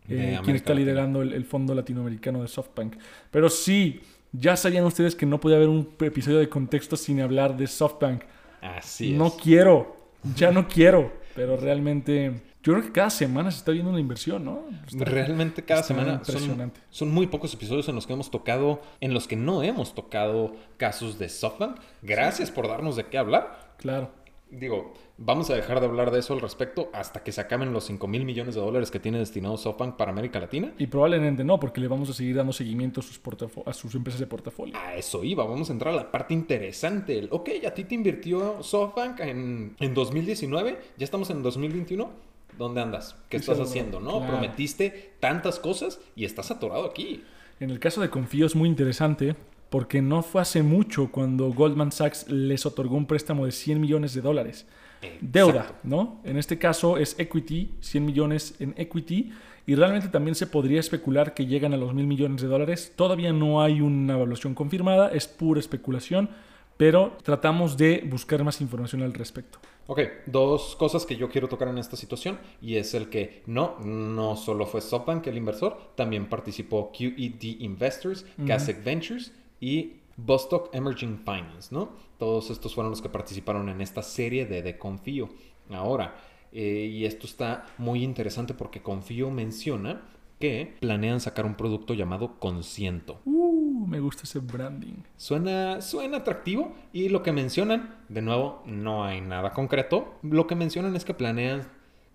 eh, 0.10 0.40
quien 0.44 0.56
está 0.56 0.74
liderando 0.74 1.22
el, 1.22 1.34
el 1.34 1.46
fondo 1.46 1.74
latinoamericano 1.76 2.42
de 2.42 2.48
SoftBank. 2.48 2.96
Pero 3.32 3.50
sí, 3.50 4.02
ya 4.32 4.56
sabían 4.56 4.86
ustedes 4.86 5.16
que 5.16 5.26
no 5.26 5.40
podía 5.40 5.58
haber 5.58 5.70
un 5.70 5.90
episodio 6.00 6.38
de 6.40 6.48
contexto 6.50 6.96
sin 6.96 7.20
hablar 7.22 7.58
de 7.58 7.66
SoftBank. 7.68 8.22
Así 8.62 9.14
no 9.14 9.28
es. 9.28 9.34
quiero, 9.34 9.98
ya 10.36 10.52
no 10.52 10.68
quiero, 10.68 11.12
pero 11.36 11.58
realmente 11.58 12.42
yo 12.68 12.74
creo 12.74 12.86
que 12.86 12.92
cada 12.92 13.10
semana 13.10 13.50
se 13.50 13.60
está 13.60 13.72
viendo 13.72 13.90
una 13.92 14.00
inversión, 14.00 14.44
¿no? 14.44 14.66
Está- 14.86 15.06
Realmente 15.06 15.64
cada 15.64 15.84
semana 15.84 16.14
impresionante. 16.14 16.82
son 16.90 17.10
muy 17.14 17.28
pocos 17.28 17.54
episodios 17.54 17.88
en 17.88 17.96
los 17.96 18.06
que 18.06 18.14
hemos 18.14 18.30
tocado, 18.30 18.82
en 19.00 19.14
los 19.14 19.28
que 19.28 19.36
no 19.38 19.64
hemos 19.64 19.96
tocado 19.96 20.56
casos 20.78 21.18
de 21.18 21.30
SoftBank. 21.30 21.78
Gracias 22.02 22.52
por 22.52 22.68
darnos 22.68 22.96
de 22.98 23.06
qué 23.06 23.18
hablar. 23.18 23.74
Claro. 23.78 24.12
Digo, 24.50 24.94
vamos 25.18 25.50
a 25.50 25.56
dejar 25.56 25.82
de 25.82 25.88
hablar 25.88 26.10
de 26.10 26.20
eso 26.20 26.34
al 26.34 26.40
respecto 26.40 26.90
hasta 26.94 27.22
que 27.22 27.34
se 27.34 27.42
acaben 27.42 27.74
los 27.74 27.84
5 27.86 28.08
mil 28.08 28.24
millones 28.24 28.56
de 28.56 28.62
dólares 28.62 28.92
que 28.92 28.98
tiene 29.00 29.18
destinado 29.20 29.58
SoftBank 29.58 29.98
para 29.98 30.12
América 30.12 30.40
Latina. 30.40 30.72
Y 30.78 30.88
probablemente 30.88 31.44
no, 31.44 31.60
porque 31.60 31.82
le 31.82 31.90
vamos 31.90 32.10
a 32.10 32.14
seguir 32.14 32.36
dando 32.38 32.54
seguimiento 32.54 33.02
a 33.02 33.04
sus, 33.04 33.22
portafo- 33.22 33.64
a 33.66 33.74
sus 33.74 33.94
empresas 33.96 34.22
de 34.22 34.28
portafolio. 34.28 34.74
A 34.78 34.96
eso 34.96 35.22
iba, 35.26 35.44
vamos 35.44 35.70
a 35.70 35.74
entrar 35.74 35.94
a 35.94 35.98
la 35.98 36.10
parte 36.12 36.34
interesante. 36.34 37.20
El, 37.20 37.28
ok, 37.30 37.50
a 37.68 37.72
ti 37.72 37.84
te 37.84 37.96
invirtió 37.96 38.64
SoftBank 38.64 39.20
en, 39.20 39.76
en 39.80 39.94
2019, 39.94 40.80
ya 40.98 41.04
estamos 41.04 41.30
en 41.30 41.44
2021. 41.44 42.10
¿Dónde 42.58 42.82
andas? 42.82 43.16
¿Qué 43.30 43.38
estás 43.38 43.60
haciendo? 43.60 44.00
¿No? 44.00 44.18
Claro. 44.18 44.34
Prometiste 44.34 45.14
tantas 45.20 45.60
cosas 45.60 46.00
y 46.16 46.26
estás 46.26 46.52
atorado 46.52 46.86
aquí. 46.86 47.24
En 47.60 47.70
el 47.70 47.80
caso 47.80 48.02
de 48.02 48.10
Confío 48.10 48.46
es 48.46 48.56
muy 48.56 48.70
interesante 48.70 49.36
porque 49.70 50.02
no 50.02 50.24
fue 50.24 50.42
hace 50.42 50.64
mucho 50.64 51.12
cuando 51.12 51.52
Goldman 51.52 51.92
Sachs 51.92 52.30
les 52.30 52.66
otorgó 52.66 52.96
un 52.96 53.06
préstamo 53.06 53.46
de 53.46 53.52
100 53.52 53.82
millones 53.82 54.14
de 54.14 54.22
dólares. 54.22 54.66
Deuda. 55.22 55.80
¿no? 55.84 56.22
En 56.24 56.38
este 56.38 56.58
caso 56.58 56.98
es 56.98 57.20
equity, 57.20 57.72
100 57.82 58.06
millones 58.06 58.56
en 58.60 58.74
equity, 58.78 59.32
y 59.66 59.76
realmente 59.76 60.08
también 60.08 60.36
se 60.36 60.48
podría 60.48 60.80
especular 60.80 61.34
que 61.34 61.46
llegan 61.46 61.74
a 61.74 61.78
los 61.78 61.94
mil 61.94 62.08
millones 62.08 62.42
de 62.42 62.48
dólares. 62.48 62.94
Todavía 62.96 63.34
no 63.34 63.62
hay 63.62 63.82
una 63.82 64.14
evaluación 64.14 64.54
confirmada, 64.54 65.10
es 65.10 65.28
pura 65.28 65.60
especulación, 65.60 66.30
pero 66.78 67.18
tratamos 67.24 67.76
de 67.76 68.04
buscar 68.10 68.44
más 68.44 68.62
información 68.62 69.02
al 69.02 69.14
respecto. 69.14 69.60
Ok, 69.88 70.02
dos 70.26 70.76
cosas 70.76 71.06
que 71.06 71.16
yo 71.16 71.30
quiero 71.30 71.48
tocar 71.48 71.70
en 71.70 71.78
esta 71.78 71.96
situación 71.96 72.38
y 72.62 72.76
es 72.76 72.94
el 72.94 73.10
que 73.10 73.42
no, 73.46 73.78
no 73.80 74.36
solo 74.36 74.66
fue 74.66 74.82
SoftBank 74.82 75.26
el 75.28 75.38
inversor, 75.38 75.78
también 75.96 76.28
participó 76.28 76.92
QED 76.92 77.42
Investors, 77.60 78.26
Kasek 78.46 78.84
Ventures 78.84 79.32
y 79.62 79.94
Bostock 80.18 80.74
Emerging 80.74 81.20
Finance, 81.20 81.74
¿no? 81.74 81.90
Todos 82.18 82.50
estos 82.50 82.76
fueron 82.76 82.92
los 82.92 83.02
que 83.02 83.10
participaron 83.10 83.70
en 83.70 83.80
esta 83.80 84.02
serie 84.02 84.46
de 84.46 84.62
De 84.62 84.78
Confío. 84.78 85.30
Ahora, 85.70 86.16
eh, 86.52 86.90
y 86.92 87.06
esto 87.06 87.26
está 87.26 87.66
muy 87.78 88.04
interesante 88.04 88.54
porque 88.54 88.82
Confío 88.82 89.30
menciona 89.30 90.02
que 90.40 90.76
planean 90.80 91.20
sacar 91.20 91.46
un 91.46 91.56
producto 91.56 91.94
llamado 91.94 92.40
Consiento. 92.40 93.20
Uh, 93.26 93.57
me 93.88 94.00
gusta 94.00 94.24
ese 94.24 94.40
branding. 94.40 95.04
Suena, 95.16 95.82
suena 95.82 96.18
atractivo 96.18 96.76
y 96.94 97.10
lo 97.10 97.24
que 97.24 97.32
mencionan, 97.32 97.96
de 98.10 98.22
nuevo, 98.22 98.62
no 98.66 99.06
hay 99.06 99.22
nada 99.22 99.52
concreto. 99.52 100.16
Lo 100.22 100.48
que 100.48 100.56
mencionan 100.56 100.96
es 100.96 101.06
que 101.06 101.14
planean 101.14 101.68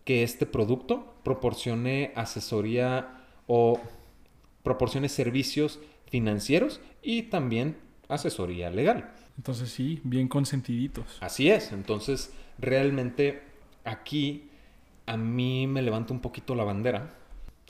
que 0.04 0.22
este 0.22 0.46
producto 0.46 1.14
proporcione 1.22 2.12
asesoría 2.14 3.24
o 3.46 3.80
proporcione 4.62 5.08
servicios 5.08 5.80
financieros 6.06 6.80
y 7.02 7.22
también 7.22 7.76
asesoría 8.08 8.70
legal. 8.70 9.12
Entonces 9.36 9.70
sí, 9.70 10.00
bien 10.04 10.28
consentiditos. 10.28 11.18
Así 11.20 11.50
es, 11.50 11.72
entonces 11.72 12.32
realmente 12.58 13.42
aquí 13.84 14.50
a 15.06 15.16
mí 15.16 15.66
me 15.66 15.82
levanta 15.82 16.12
un 16.12 16.20
poquito 16.20 16.54
la 16.54 16.64
bandera. 16.64 17.14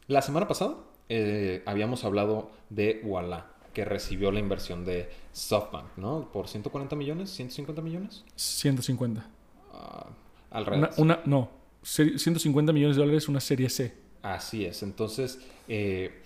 La 0.06 0.22
semana 0.22 0.48
pasada 0.48 0.76
eh, 1.08 1.62
habíamos 1.66 2.04
hablado 2.04 2.50
de 2.70 3.00
Walla, 3.04 3.46
que 3.72 3.84
recibió 3.84 4.30
la 4.32 4.38
inversión 4.38 4.84
de 4.84 5.08
SoftBank, 5.32 5.96
¿no? 5.96 6.30
Por 6.32 6.48
140 6.48 6.94
millones, 6.96 7.30
150 7.30 7.82
millones. 7.82 8.24
150. 8.36 9.26
Ah, 9.72 10.06
alrededor. 10.50 10.90
una- 10.98 11.20
no, 11.24 11.50
se- 11.82 12.18
150 12.18 12.72
millones 12.72 12.96
de 12.96 13.02
dólares 13.02 13.28
una 13.28 13.40
serie 13.40 13.68
C. 13.70 13.94
Así 14.22 14.64
es, 14.64 14.82
entonces, 14.82 15.40
eh, 15.68 16.20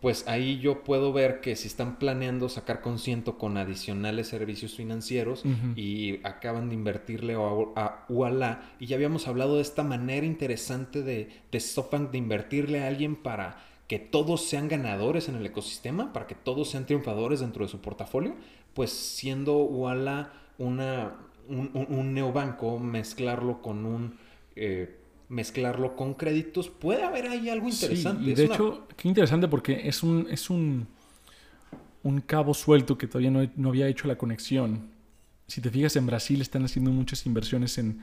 pues 0.00 0.28
ahí 0.28 0.60
yo 0.60 0.84
puedo 0.84 1.12
ver 1.12 1.40
que 1.40 1.56
si 1.56 1.66
están 1.66 1.98
planeando 1.98 2.48
sacar 2.48 2.80
Consiento 2.82 3.36
con 3.36 3.56
adicionales 3.56 4.28
servicios 4.28 4.76
financieros 4.76 5.42
y 5.74 6.20
acaban 6.24 6.68
de 6.68 6.76
invertirle 6.76 7.34
a, 7.34 7.38
a 7.80 8.04
Ualá, 8.08 8.70
y 8.78 8.86
ya 8.86 8.94
habíamos 8.94 9.26
hablado 9.26 9.56
de 9.56 9.62
esta 9.62 9.82
manera 9.82 10.24
interesante 10.24 11.02
de, 11.02 11.30
de 11.50 11.58
SoftBank 11.60 12.12
de 12.12 12.18
invertirle 12.18 12.84
a 12.84 12.86
alguien 12.86 13.16
para 13.16 13.58
que 13.92 13.98
todos 13.98 14.46
sean 14.46 14.68
ganadores 14.68 15.28
en 15.28 15.34
el 15.34 15.44
ecosistema, 15.44 16.14
para 16.14 16.26
que 16.26 16.34
todos 16.34 16.70
sean 16.70 16.86
triunfadores 16.86 17.40
dentro 17.40 17.62
de 17.62 17.70
su 17.70 17.82
portafolio, 17.82 18.34
pues 18.72 18.90
siendo 18.90 19.58
Walla 19.64 20.32
una, 20.56 21.18
un, 21.46 22.14
neobanco, 22.14 22.78
mezclarlo 22.78 23.60
con 23.60 23.84
un... 23.84 24.16
Eh, 24.56 24.96
mezclarlo 25.28 25.94
con 25.94 26.14
créditos, 26.14 26.70
puede 26.70 27.02
haber 27.02 27.26
ahí 27.26 27.50
algo 27.50 27.68
interesante. 27.68 28.30
y 28.30 28.32
de 28.32 28.46
hecho, 28.46 28.86
qué 28.96 29.08
interesante 29.08 29.46
porque 29.46 29.86
es 29.86 30.02
un, 30.02 30.26
es 30.30 30.48
un, 30.48 30.86
un 32.02 32.22
cabo 32.22 32.54
suelto 32.54 32.96
que 32.96 33.06
todavía 33.06 33.30
no, 33.30 33.46
no, 33.56 33.68
había 33.68 33.88
hecho 33.88 34.08
la 34.08 34.16
conexión. 34.16 34.88
Si 35.48 35.60
te 35.60 35.68
fijas, 35.68 35.96
en 35.96 36.06
Brasil 36.06 36.40
están 36.40 36.64
haciendo 36.64 36.90
muchas 36.92 37.26
inversiones 37.26 37.76
en 37.76 38.00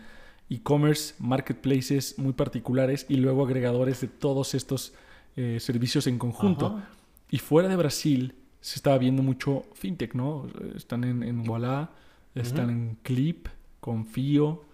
e-commerce, 0.51 1.15
marketplaces 1.17 2.19
muy 2.19 2.33
particulares 2.33 3.07
y 3.09 3.15
luego 3.15 3.43
agregadores 3.43 4.01
de 4.01 4.07
todos 4.07 4.53
estos 4.53 4.93
eh, 5.41 5.57
servicios 5.61 6.05
en 6.07 6.19
conjunto. 6.19 6.81
Y 7.31 7.37
fuera 7.37 7.69
de 7.69 7.77
Brasil 7.77 8.35
se 8.59 8.75
estaba 8.75 8.97
viendo 8.97 9.23
mucho 9.23 9.63
fintech, 9.73 10.13
¿no? 10.13 10.47
Están 10.75 11.05
en, 11.05 11.23
en 11.23 11.49
Walla, 11.49 11.91
están 12.35 12.69
en 12.69 12.97
Clip, 13.03 13.47
Confío. 13.79 14.65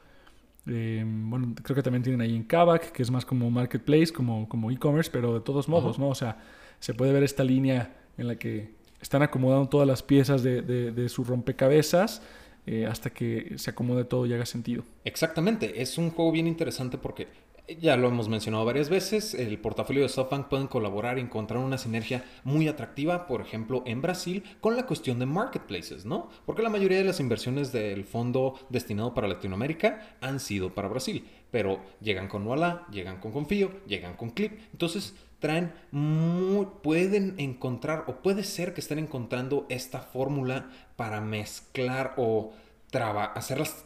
Eh, 0.66 1.04
bueno, 1.06 1.54
creo 1.62 1.76
que 1.76 1.84
también 1.84 2.02
tienen 2.02 2.22
ahí 2.22 2.36
en 2.36 2.44
Kavak, 2.44 2.94
que 2.94 3.04
es 3.04 3.12
más 3.12 3.26
como 3.26 3.52
marketplace, 3.52 4.12
como, 4.12 4.50
como 4.50 4.72
e-commerce, 4.72 5.12
pero 5.14 5.36
de 5.36 5.42
todos 5.42 5.70
modos, 5.70 6.00
¿no? 6.00 6.10
O 6.10 6.16
sea, 6.16 6.40
se 6.80 6.96
puede 6.96 7.14
ver 7.14 7.22
esta 7.22 7.44
línea 7.44 7.96
en 8.18 8.28
la 8.28 8.36
que 8.36 8.74
están 9.00 9.22
acomodando 9.22 9.70
todas 9.70 9.88
las 9.88 10.02
piezas 10.02 10.42
de, 10.42 10.64
de 10.64 11.10
su 11.10 11.24
rompecabezas 11.24 12.24
eh, 12.68 12.88
hasta 12.88 13.12
que 13.12 13.54
se 13.58 13.70
acomode 13.70 14.06
todo 14.06 14.26
y 14.26 14.34
haga 14.34 14.48
sentido. 14.48 14.84
Exactamente, 15.04 15.84
es 15.84 16.00
un 16.00 16.10
juego 16.10 16.32
bien 16.32 16.48
interesante 16.48 16.98
porque 16.98 17.28
ya 17.68 17.98
lo 17.98 18.08
hemos 18.08 18.30
mencionado 18.30 18.64
varias 18.66 18.90
veces, 18.90 19.34
el 19.34 19.58
portafolio 19.60 20.04
de 20.04 20.10
SoftBank 20.10 20.48
pueden 20.48 20.68
colaborar 20.68 21.18
y 21.18 21.22
encontrar 21.22 21.60
una 21.60 21.78
sinergia 21.78 22.24
muy 22.44 22.68
atractiva, 22.68 23.28
por 23.28 23.42
ejemplo, 23.42 23.82
en 23.86 24.02
Brasil, 24.02 24.44
con 24.62 24.76
la 24.76 24.86
cuestión 24.86 25.20
de 25.20 25.26
marketplaces, 25.26 26.06
¿no? 26.06 26.30
Porque 26.46 26.62
la 26.62 26.70
mayoría 26.70 27.00
de 27.00 27.04
las 27.04 27.20
inversiones 27.20 27.72
del 27.72 28.06
fondo 28.06 28.60
destinado 28.70 29.14
para 29.14 29.28
Latinoamérica 29.28 30.18
han 30.22 30.40
sido 30.40 30.74
para 30.76 30.90
Brasil, 30.90 31.26
pero 31.50 31.82
llegan 32.02 32.28
con 32.28 32.44
Nuala, 32.44 32.86
llegan 32.92 33.20
con 33.20 33.32
Confío, 33.32 33.72
llegan 33.88 34.16
con 34.16 34.30
Clip, 34.30 34.60
entonces 34.72 35.16
traen 35.40 35.74
muy, 35.92 36.68
pueden 36.84 37.36
encontrar 37.40 38.06
o 38.08 38.18
puede 38.22 38.44
ser 38.44 38.74
que 38.74 38.82
estén 38.82 39.00
encontrando 39.00 39.66
esta 39.70 40.02
fórmula 40.02 40.70
para 40.96 41.20
mezclar 41.20 42.14
o 42.18 42.54
hacerlas 43.36 43.86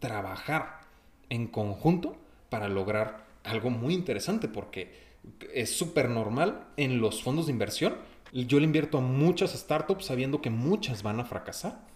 trabajar 0.00 0.80
en 1.28 1.46
conjunto 1.46 2.16
para 2.48 2.68
lograr 2.68 3.26
algo 3.44 3.70
muy 3.70 3.94
interesante 3.94 4.48
porque 4.48 5.08
es 5.52 5.76
súper 5.76 6.08
normal 6.08 6.66
en 6.76 7.00
los 7.00 7.22
fondos 7.22 7.46
de 7.46 7.52
inversión. 7.52 7.96
Yo 8.32 8.58
le 8.58 8.66
invierto 8.66 8.98
a 8.98 9.00
muchas 9.00 9.52
startups 9.52 10.06
sabiendo 10.06 10.40
que 10.40 10.50
muchas 10.50 11.02
van 11.02 11.20
a 11.20 11.24
fracasar. 11.24 11.86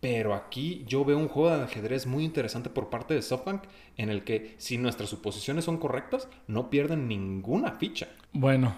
Pero 0.00 0.34
aquí 0.34 0.84
yo 0.86 1.04
veo 1.04 1.16
un 1.16 1.28
juego 1.28 1.56
de 1.56 1.64
ajedrez 1.64 2.06
muy 2.06 2.24
interesante 2.24 2.68
por 2.68 2.90
parte 2.90 3.14
de 3.14 3.22
SoftBank 3.22 3.62
en 3.96 4.10
el 4.10 4.22
que 4.22 4.54
si 4.58 4.76
nuestras 4.76 5.08
suposiciones 5.08 5.64
son 5.64 5.78
correctas, 5.78 6.28
no 6.46 6.68
pierden 6.68 7.08
ninguna 7.08 7.72
ficha. 7.72 8.08
Bueno, 8.32 8.76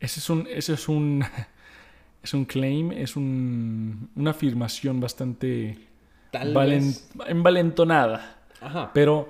ese 0.00 0.20
es 0.20 0.30
un, 0.30 0.48
ese 0.50 0.74
es 0.74 0.88
un, 0.88 1.24
es 2.22 2.32
un 2.32 2.44
claim, 2.44 2.92
es 2.92 3.16
un, 3.16 4.08
una 4.16 4.30
afirmación 4.30 4.98
bastante 4.98 5.78
envalentonada. 6.32 8.38
Pero 8.94 9.28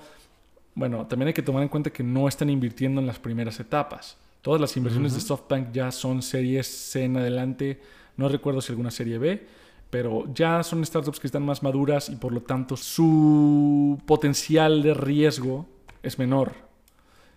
bueno, 0.75 1.07
también 1.07 1.29
hay 1.29 1.35
que 1.35 1.43
tomar 1.43 1.63
en 1.63 1.69
cuenta 1.69 1.91
que 1.91 2.03
no 2.03 2.29
están 2.29 2.51
invirtiendo 2.51 3.01
en 3.01 3.07
las 3.07 3.19
primeras 3.19 3.61
etapas. 3.61 4.17
Todas 4.41 4.61
las 4.61 4.77
inversiones 4.77 5.15
de 5.15 5.21
SoftBank 5.21 5.73
ya 5.73 5.93
son 5.93 6.23
series 6.23 6.67
C 6.67 7.05
en 7.05 7.17
adelante. 7.17 7.81
No 8.17 8.29
recuerdo 8.29 8.61
si 8.61 8.73
alguna 8.73 8.91
serie 8.91 9.19
B 9.19 9.47
pero 9.93 10.25
ya 10.33 10.63
son 10.63 10.83
startups 10.87 11.21
que 11.21 11.27
están 11.27 11.45
más 11.45 11.63
maduras 11.63 12.09
y 12.09 12.17
por 12.17 12.33
lo 12.33 12.41
tanto 12.41 12.79
su 12.79 14.01
potencial 14.07 14.83
de 14.83 14.95
riesgo 14.95 15.69
es 16.03 16.19
menor. 16.19 16.55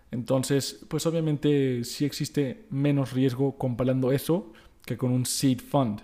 Entonces, 0.10 0.86
pues 0.88 1.06
obviamente 1.06 1.84
sí 1.84 2.06
existe 2.06 2.64
menos 2.70 3.12
riesgo 3.12 3.58
comparando 3.58 4.14
eso 4.14 4.54
que 4.86 4.96
con 4.96 5.12
un 5.12 5.26
seed 5.26 5.60
fund. 5.60 6.00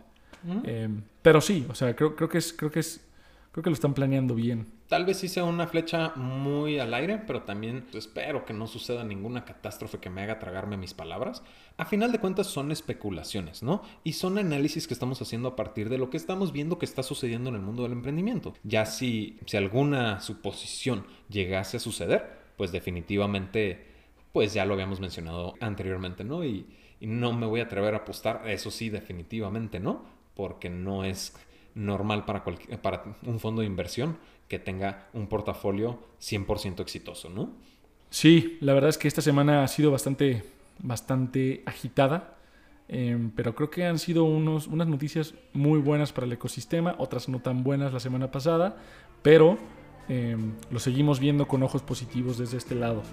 Eh, 0.66 0.90
pero 1.22 1.40
sí, 1.40 1.66
o 1.70 1.74
sea, 1.74 1.96
creo, 1.96 2.18
creo 2.18 2.28
que 2.28 2.40
es, 2.40 2.52
creo 2.52 2.70
que 2.70 2.82
es 2.82 3.00
creo 3.54 3.64
que 3.64 3.70
lo 3.70 3.74
están 3.74 3.94
planeando 3.94 4.36
bien. 4.36 4.68
Tal 4.92 5.06
vez 5.06 5.20
sí 5.20 5.30
sea 5.30 5.46
una 5.46 5.68
flecha 5.68 6.12
muy 6.18 6.78
al 6.78 6.94
aire, 6.94 7.18
pero 7.26 7.44
también 7.44 7.86
espero 7.94 8.44
que 8.44 8.52
no 8.54 8.68
suceda 8.68 9.06
ninguna 9.06 9.46
catástrofe 9.46 10.00
que 10.00 10.10
me 10.10 10.22
haga 10.22 10.38
tragarme 10.38 10.76
mis 10.76 10.94
palabras. 10.94 11.44
A 11.78 11.86
final 11.86 12.12
de 12.12 12.20
cuentas 12.20 12.48
son 12.48 12.74
especulaciones, 12.74 13.64
¿no? 13.64 13.84
Y 14.04 14.12
son 14.12 14.38
análisis 14.38 14.90
que 14.90 14.94
estamos 14.94 15.22
haciendo 15.22 15.48
a 15.48 15.56
partir 15.56 15.88
de 15.88 15.98
lo 15.98 16.10
que 16.10 16.18
estamos 16.18 16.52
viendo 16.52 16.78
que 16.78 16.84
está 16.84 17.04
sucediendo 17.04 17.50
en 17.50 17.56
el 17.56 17.62
mundo 17.62 17.84
del 17.84 17.94
emprendimiento. 17.94 18.54
Ya 18.66 18.86
si, 18.86 19.40
si 19.46 19.56
alguna 19.56 20.20
suposición 20.20 21.06
llegase 21.30 21.78
a 21.78 21.80
suceder, 21.80 22.42
pues 22.58 22.74
definitivamente, 22.74 23.88
pues 24.34 24.54
ya 24.54 24.66
lo 24.66 24.74
habíamos 24.74 25.00
mencionado 25.00 25.54
anteriormente, 25.62 26.26
¿no? 26.26 26.44
Y, 26.44 26.68
no 27.00 27.32
me 27.32 27.46
voy 27.46 27.62
a 27.62 27.64
atrever 27.64 27.94
a 27.94 28.00
apostar, 28.00 28.44
eso 28.46 28.70
sí, 28.70 28.90
definitivamente 28.90 29.80
no, 29.80 30.04
porque 30.36 30.70
no 30.70 31.06
es 31.06 31.34
normal 31.76 32.26
para, 32.26 32.44
para 32.44 33.16
un 33.26 33.40
fondo 33.40 33.62
de 33.62 33.68
inversión 33.68 34.18
que 34.52 34.60
tenga 34.60 35.08
un 35.14 35.28
portafolio 35.28 35.98
100% 36.20 36.82
exitoso, 36.82 37.30
¿no? 37.30 37.52
Sí, 38.10 38.58
la 38.60 38.74
verdad 38.74 38.90
es 38.90 38.98
que 38.98 39.08
esta 39.08 39.22
semana 39.22 39.64
ha 39.64 39.68
sido 39.70 39.92
bastante, 39.92 40.44
bastante 40.80 41.64
agitada, 41.66 42.36
em, 42.90 43.32
pero 43.32 43.56
creo 43.56 43.70
que 43.70 43.86
han 43.86 43.98
sido 43.98 44.26
unos, 44.26 44.68
unas 44.68 44.90
noticias 44.90 45.36
muy 45.54 45.80
buenas 45.80 46.12
para 46.12 46.28
el 46.28 46.34
ecosistema, 46.34 46.96
otras 46.98 47.30
no 47.30 47.40
tan 47.40 47.64
buenas 47.64 47.94
la 47.94 48.02
semana 48.02 48.30
pasada, 48.30 48.76
pero 49.22 49.58
em, 50.10 50.52
lo 50.70 50.80
seguimos 50.80 51.22
viendo 51.22 51.48
con 51.48 51.64
ojos 51.64 51.82
positivos 51.82 52.38
desde 52.38 52.58
este 52.58 52.76
lado. 52.76 53.04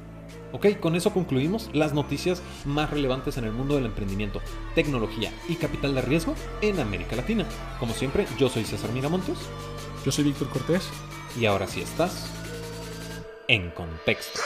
Ok, 0.50 0.80
con 0.80 0.96
eso 0.96 1.12
concluimos 1.12 1.70
las 1.72 1.94
noticias 1.94 2.42
más 2.64 2.90
relevantes 2.90 3.36
en 3.36 3.44
el 3.44 3.52
mundo 3.52 3.76
del 3.76 3.86
emprendimiento, 3.86 4.40
tecnología 4.74 5.30
y 5.48 5.54
capital 5.54 5.94
de 5.94 6.02
riesgo 6.02 6.34
en 6.62 6.80
América 6.80 7.14
Latina. 7.14 7.46
Como 7.78 7.92
siempre, 7.92 8.26
yo 8.40 8.48
soy 8.48 8.64
César 8.64 8.90
Miramontes. 8.90 9.38
Yo 10.04 10.10
soy 10.10 10.24
Víctor 10.24 10.48
Cortés. 10.48 10.90
Y 11.36 11.46
ahora 11.46 11.66
sí 11.66 11.80
estás 11.80 12.30
en 13.48 13.70
contexto. 13.70 14.40